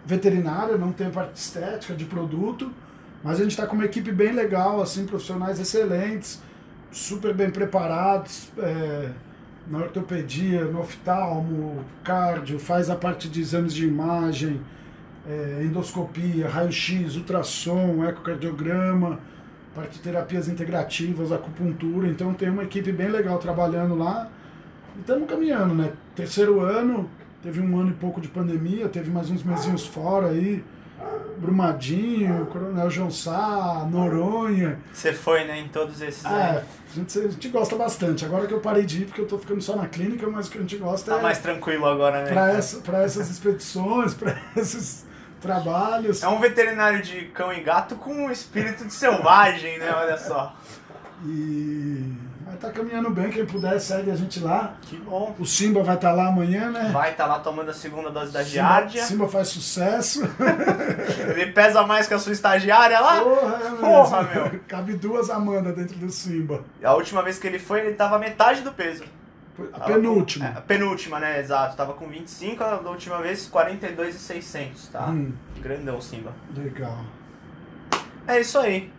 [0.05, 2.71] veterinária, não tem a parte estética de produto,
[3.23, 6.41] mas a gente está com uma equipe bem legal, assim, profissionais excelentes,
[6.91, 9.09] super bem preparados é,
[9.67, 14.59] na ortopedia, no oftalmo, cardio, faz a parte de exames de imagem,
[15.27, 19.19] é, endoscopia, raio-x, ultrassom, ecocardiograma,
[19.73, 24.29] parte de terapias integrativas, acupuntura, então tem uma equipe bem legal trabalhando lá
[24.95, 25.93] e estamos caminhando, né?
[26.13, 27.09] Terceiro ano,
[27.43, 30.63] teve um ano e pouco de pandemia, teve mais uns mesinhos fora aí,
[31.37, 34.79] Brumadinho, Coronel João Sá, Noronha.
[34.93, 36.33] Você foi, né, em todos esses aí.
[36.33, 38.23] É, a gente, a gente gosta bastante.
[38.23, 40.51] Agora que eu parei de ir, porque eu tô ficando só na clínica, mas o
[40.51, 42.29] que a gente gosta Tá é mais tranquilo agora, né?
[42.31, 45.05] para essa, pra essas expedições, para esses
[45.41, 46.23] trabalhos.
[46.23, 49.91] É um veterinário de cão e gato com um espírito de selvagem, né?
[49.93, 50.55] Olha só.
[51.25, 52.13] E
[52.53, 54.73] vai estar caminhando bem, quem puder segue a gente lá.
[54.81, 55.35] Que bom.
[55.39, 56.89] O Simba vai estar lá amanhã, né?
[56.93, 59.03] Vai estar lá tomando a segunda dose da Simba, giardia.
[59.03, 60.21] Simba faz sucesso.
[61.29, 63.21] Ele pesa mais que a sua estagiária lá.
[63.21, 63.69] Porra, é.
[63.79, 64.59] Porra, meu.
[64.67, 66.63] Cabe duas Amanda dentro do Simba.
[66.79, 69.03] E a última vez que ele foi, ele tava metade do peso.
[69.73, 70.47] A Tava penúltima.
[70.47, 71.39] Com, é, a penúltima, né?
[71.39, 71.75] Exato.
[71.75, 75.07] Tava com 25, a última vez 42,600, tá?
[75.07, 75.31] Hum,
[75.61, 76.31] Grandão, Simba.
[76.55, 76.97] legal.
[78.27, 78.91] É isso aí.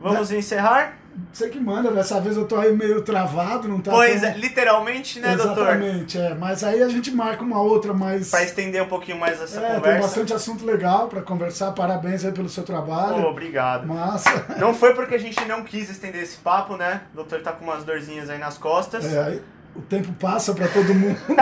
[0.00, 0.98] Vamos encerrar?
[1.32, 4.34] Você que manda, dessa vez eu tô aí meio travado, não tá Pois tão- é,
[4.36, 5.62] literalmente, né, doutor?
[5.68, 6.34] Exatamente, é.
[6.34, 8.30] Mas aí a gente marca uma outra mais.
[8.30, 10.00] Pra estender um pouquinho mais essa É, tem conversa.
[10.02, 11.72] bastante assunto legal pra conversar.
[11.72, 13.24] Parabéns aí pelo seu trabalho.
[13.26, 13.86] obrigado.
[13.86, 14.44] Massa.
[14.58, 17.02] Não foi porque a gente não quis estender esse papo, né?
[17.12, 19.04] O doutor tá com umas dorzinhas aí nas costas.
[19.12, 19.42] É, aí
[19.74, 21.18] o tempo passa pra todo mundo.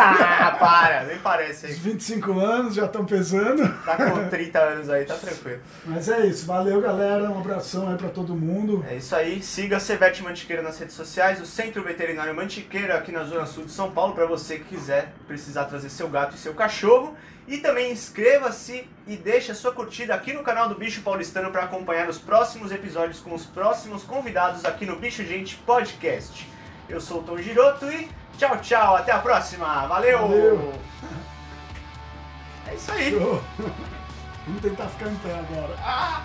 [0.43, 1.79] Ah, para, nem parece Os aí.
[1.79, 3.69] 25 anos já estão pesando.
[3.85, 5.61] Tá com 30 anos aí, tá tranquilo.
[5.85, 6.47] Mas é isso.
[6.47, 7.31] Valeu, galera.
[7.31, 8.85] Um abração aí pra todo mundo.
[8.89, 13.13] É isso aí, siga a Cevete Mantiqueira nas redes sociais, o Centro Veterinário Mantiqueira aqui
[13.13, 16.39] na Zona Sul de São Paulo, para você que quiser precisar trazer seu gato e
[16.39, 17.15] seu cachorro.
[17.47, 21.65] E também inscreva-se e deixe a sua curtida aqui no canal do Bicho Paulistano para
[21.65, 26.47] acompanhar os próximos episódios com os próximos convidados aqui no Bicho Gente Podcast.
[26.91, 29.87] Eu sou o Tom Giroto e tchau, tchau, até a próxima.
[29.87, 30.19] Valeu!
[30.19, 30.73] Valeu.
[32.67, 33.11] É isso aí.
[33.13, 33.41] Show.
[34.47, 35.77] Vamos tentar ficar em pé agora.
[35.79, 36.25] Ah!